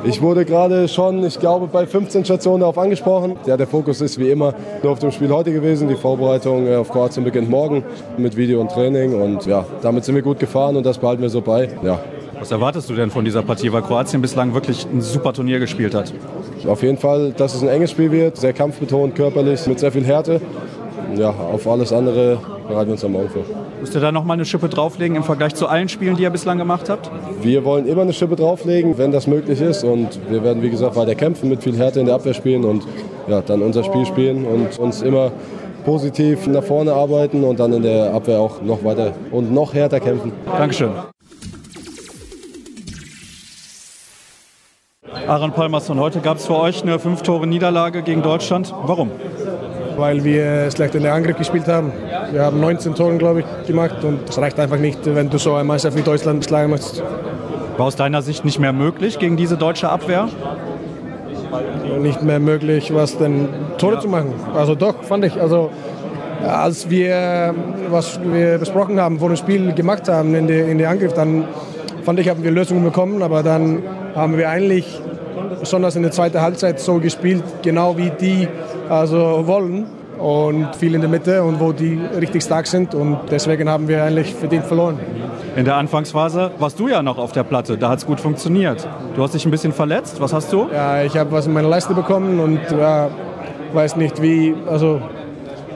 Ich 0.04 0.24
wurde 0.24 0.44
gerade 0.44 0.88
schon, 0.88 1.24
ich 1.24 1.40
glaube, 1.40 1.68
bei 1.68 1.86
15 1.86 2.26
Stationen 2.26 2.62
darauf 2.62 2.80
angesprochen. 2.80 3.36
Ja, 3.46 3.58
der 3.58 3.68
Fokus 3.68 4.02
ist 4.02 4.18
wie 4.18 4.32
immer 4.32 4.56
nur 4.82 4.92
auf 4.92 4.98
dem 4.98 5.12
Spiel 5.12 5.30
heute 5.30 5.54
gewesen. 5.54 5.88
Die 5.88 5.94
Vorbereitung 5.94 6.66
äh, 6.66 6.78
auf 6.78 6.90
Kroatien 6.90 7.24
beginnt 7.24 7.48
morgen 7.48 7.84
mit 8.18 8.36
Video 8.36 8.60
und 8.60 8.72
Training. 8.72 9.22
Und 9.22 9.46
ja, 9.46 9.64
damit 9.84 10.04
sind 10.04 10.16
wir 10.16 10.24
gut 10.24 10.40
gefahren 10.40 10.76
und 10.76 10.84
das 10.84 10.98
behalten 10.98 11.22
wir 11.22 11.30
so 11.30 11.42
bei. 11.42 11.70
Ja. 11.84 12.00
Was 12.40 12.50
erwartest 12.50 12.90
du 12.90 12.96
denn 12.96 13.12
von 13.12 13.24
dieser 13.24 13.44
Partie, 13.44 13.72
weil 13.72 13.84
Kroatien 13.84 14.24
bislang 14.24 14.56
wirklich 14.56 14.88
ein 14.92 15.02
super 15.02 15.34
Turnier 15.34 15.60
gespielt 15.60 15.94
hat? 15.94 16.12
Auf 16.66 16.82
jeden 16.82 16.98
Fall, 16.98 17.34
dass 17.38 17.54
es 17.54 17.62
ein 17.62 17.70
enges 17.70 17.92
Spiel 17.92 18.12
wird, 18.12 18.38
sehr 18.38 18.54
kampfbetont, 18.54 19.14
körperlich, 19.14 19.68
mit 19.68 19.78
sehr 19.78 19.92
viel 19.92 20.06
Härte. 20.06 20.42
Ja, 21.16 21.30
auf 21.30 21.68
alles 21.68 21.94
andere 21.94 22.40
bereiten 22.72 22.88
wir 22.88 22.94
uns 22.94 23.06
am 23.06 23.12
Morgen 23.12 23.30
vor. 23.30 23.44
Müsst 23.80 23.94
ihr 23.96 24.02
da 24.02 24.12
nochmal 24.12 24.36
eine 24.36 24.46
Schippe 24.46 24.70
drauflegen 24.70 25.16
im 25.16 25.24
Vergleich 25.24 25.56
zu 25.56 25.68
allen 25.68 25.90
Spielen, 25.90 26.16
die 26.16 26.24
ihr 26.24 26.30
bislang 26.30 26.58
gemacht 26.58 26.90
habt? 26.90 27.12
Wir 27.42 27.64
wollen 27.66 27.88
immer 27.88 28.02
eine 28.02 28.14
Schippe 28.14 28.36
drauflegen, 28.36 28.98
wenn 28.98 29.12
das 29.12 29.28
möglich 29.28 29.62
ist. 29.62 29.84
Und 29.84 30.20
wir 30.30 30.44
werden, 30.44 30.62
wie 30.64 30.70
gesagt, 30.70 30.96
weiter 30.96 31.16
kämpfen, 31.16 31.50
mit 31.50 31.64
viel 31.64 31.78
Härte 31.78 32.00
in 32.00 32.06
der 32.06 32.16
Abwehr 32.16 32.34
spielen 32.34 32.64
und 32.66 32.84
ja, 33.28 33.42
dann 33.42 33.62
unser 33.62 33.84
Spiel 33.84 34.06
spielen 34.06 34.46
und 34.46 34.80
uns 34.80 35.02
immer 35.02 35.32
positiv 35.86 36.48
nach 36.48 36.64
vorne 36.64 36.94
arbeiten 36.94 37.44
und 37.44 37.60
dann 37.60 37.74
in 37.74 37.84
der 37.84 38.14
Abwehr 38.14 38.40
auch 38.40 38.62
noch 38.62 38.84
weiter 38.84 39.14
und 39.32 39.52
noch 39.52 39.74
härter 39.74 40.00
kämpfen. 40.00 40.32
Dankeschön. 40.46 40.92
Aaron 45.28 45.52
Palmerson, 45.52 46.00
heute 46.00 46.20
gab 46.20 46.38
es 46.38 46.46
für 46.46 46.58
euch 46.58 46.82
eine 46.82 47.00
Fünf-Tore-Niederlage 47.00 48.02
gegen 48.02 48.22
Deutschland. 48.22 48.74
Warum? 48.84 49.12
Weil 49.98 50.24
wir 50.24 50.72
schlecht 50.72 50.96
in 50.96 51.04
der 51.04 51.14
Angriff 51.14 51.38
gespielt 51.38 51.68
haben. 51.68 51.92
Wir 52.32 52.44
haben 52.44 52.60
19 52.60 52.96
Tore, 52.96 53.18
glaube 53.18 53.42
ich, 53.42 53.68
gemacht 53.68 54.04
und 54.04 54.28
das 54.28 54.38
reicht 54.40 54.60
einfach 54.60 54.78
nicht, 54.78 55.00
wenn 55.04 55.30
du 55.30 55.38
so 55.38 55.54
eine 55.56 55.64
Mannschaft 55.64 55.98
wie 55.98 56.02
Deutschland 56.02 56.44
schlagen 56.46 56.70
möchtest. 56.70 57.04
War 57.78 57.86
aus 57.86 57.96
deiner 57.96 58.22
Sicht 58.22 58.46
nicht 58.46 58.60
mehr 58.60 58.74
möglich 58.74 59.20
gegen 59.20 59.38
diese 59.38 59.58
deutsche 59.58 59.90
Abwehr? 59.90 60.30
Nicht 62.00 62.24
mehr 62.24 62.40
möglich, 62.40 62.94
was 62.94 63.18
denn 63.18 63.50
Tore 63.78 63.96
ja. 63.96 64.00
zu 64.00 64.08
machen. 64.08 64.34
Also 64.56 64.76
doch, 64.76 65.04
fand 65.04 65.26
ich. 65.26 65.40
Also 65.40 65.70
als 66.48 66.90
wir, 66.90 67.54
was 67.90 68.20
wir 68.24 68.58
besprochen 68.58 69.00
haben, 69.00 69.20
vor 69.20 69.30
dem 69.30 69.38
Spiel 69.38 69.74
gemacht 69.74 70.08
haben 70.08 70.34
in 70.36 70.48
den 70.48 70.70
in 70.70 70.78
die 70.78 70.86
Angriff, 70.86 71.14
dann 71.14 71.46
fand 72.04 72.20
ich, 72.20 72.30
haben 72.30 72.44
wir 72.44 72.52
Lösungen 72.52 72.84
bekommen, 72.84 73.22
aber 73.22 73.44
dann 73.44 73.84
haben 74.16 74.38
wir 74.38 74.50
eigentlich 74.50 75.02
besonders 75.60 75.96
in 75.96 76.04
der 76.04 76.12
zweiten 76.12 76.42
Halbzeit 76.42 76.80
so 76.80 77.00
gespielt, 77.00 77.44
genau 77.62 77.98
wie 77.98 78.10
die 78.10 78.48
also 78.90 79.44
wollen 79.46 79.86
und 80.18 80.76
viel 80.76 80.94
in 80.94 81.02
der 81.02 81.10
Mitte 81.10 81.44
und 81.44 81.60
wo 81.60 81.72
die 81.72 82.00
richtig 82.20 82.44
stark 82.44 82.68
sind 82.68 82.94
und 82.94 83.18
deswegen 83.30 83.68
haben 83.70 83.88
wir 83.88 84.04
eigentlich 84.04 84.34
verdient 84.34 84.66
verloren. 84.66 85.00
In 85.56 85.66
der 85.66 85.76
Anfangsphase 85.76 86.52
warst 86.60 86.80
du 86.80 86.88
ja 86.88 87.02
noch 87.02 87.18
auf 87.18 87.32
der 87.32 87.44
Platte, 87.44 87.78
da 87.78 87.90
hat 87.90 88.00
es 88.00 88.06
gut 88.06 88.20
funktioniert. 88.20 88.88
Du 89.16 89.24
hast 89.24 89.34
dich 89.34 89.46
ein 89.46 89.52
bisschen 89.52 89.74
verletzt, 89.74 90.22
was 90.22 90.34
hast 90.34 90.54
du? 90.54 90.68
Ja, 90.72 91.04
ich 91.04 91.18
habe 91.18 91.32
was 91.32 91.48
in 91.48 91.54
meiner 91.54 91.70
Leiste 91.70 91.94
bekommen 91.94 92.40
und 92.40 92.60
ja, 92.72 93.10
weiß 93.74 93.96
nicht 93.96 94.22
wie, 94.22 94.54
also 94.68 95.02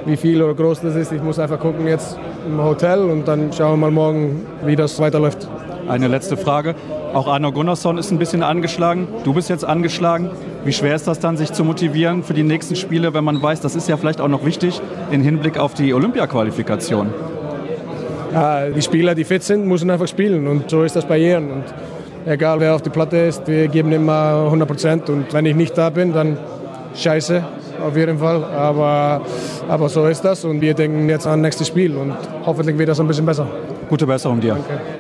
wie 0.06 0.18
viel 0.18 0.42
oder 0.42 0.54
groß 0.54 0.82
das 0.82 0.96
ist. 0.96 1.12
Ich 1.12 1.24
muss 1.24 1.40
einfach 1.40 1.60
gucken 1.60 1.88
jetzt 1.88 2.18
im 2.46 2.64
Hotel 2.64 3.00
und 3.00 3.28
dann 3.28 3.52
schauen 3.52 3.72
wir 3.72 3.90
mal 3.90 3.92
morgen, 3.92 4.46
wie 4.64 4.76
das 4.76 5.00
weiterläuft. 5.00 5.48
Eine 5.88 6.08
letzte 6.08 6.36
Frage. 6.38 6.76
Auch 7.14 7.28
Arno 7.28 7.52
Gunnarsson 7.52 7.98
ist 7.98 8.12
ein 8.12 8.18
bisschen 8.18 8.44
angeschlagen. 8.44 9.08
Du 9.24 9.34
bist 9.34 9.50
jetzt 9.50 9.64
angeschlagen. 9.64 10.30
Wie 10.64 10.74
schwer 10.74 10.96
ist 10.96 11.08
das 11.08 11.20
dann, 11.20 11.38
sich 11.38 11.54
zu 11.54 11.64
motivieren 11.64 12.24
für 12.24 12.34
die 12.34 12.44
nächsten 12.44 12.76
Spiele, 12.76 13.14
wenn 13.14 13.24
man 13.24 13.42
weiß, 13.42 13.62
das 13.62 13.76
ist 13.76 13.88
ja 13.88 13.98
vielleicht 13.98 14.20
auch 14.20 14.28
noch 14.28 14.46
wichtig 14.46 14.82
im 15.12 15.22
Hinblick 15.22 15.58
auf 15.60 15.74
die 15.76 15.94
Olympia-Qualifikation? 15.94 17.14
Die 18.76 18.82
Spieler, 18.82 19.16
die 19.16 19.24
fit 19.24 19.44
sind, 19.44 19.66
müssen 19.66 19.90
einfach 19.90 20.08
spielen 20.08 20.48
und 20.48 20.70
so 20.70 20.84
ist 20.84 20.96
das 20.96 21.06
bei 21.06 21.18
jedem. 21.18 21.52
Und 21.52 21.64
egal 22.26 22.60
wer 22.60 22.76
auf 22.76 22.82
die 22.82 22.90
Platte 22.90 23.18
ist, 23.18 23.48
wir 23.48 23.70
geben 23.70 23.94
immer 23.94 24.44
100 24.46 24.68
Prozent 24.68 25.10
und 25.10 25.32
wenn 25.32 25.46
ich 25.46 25.56
nicht 25.56 25.78
da 25.78 25.90
bin, 25.90 26.12
dann 26.12 26.38
scheiße 26.96 27.44
auf 27.82 27.96
jeden 27.96 28.18
Fall. 28.18 28.44
Aber, 28.44 29.22
aber 29.70 29.88
so 29.88 30.08
ist 30.08 30.26
das 30.26 30.44
und 30.44 30.60
wir 30.60 30.74
denken 30.74 31.08
jetzt 31.08 31.28
an 31.28 31.44
das 31.44 31.58
nächste 31.58 31.66
Spiel 31.66 31.96
und 31.96 32.14
hoffentlich 32.46 32.78
wird 32.78 32.90
das 32.90 33.00
ein 33.00 33.08
bisschen 33.08 33.26
besser. 33.26 33.48
Gute 33.88 34.06
Besserung 34.06 34.42
dir. 34.42 34.56
Danke. 34.56 34.96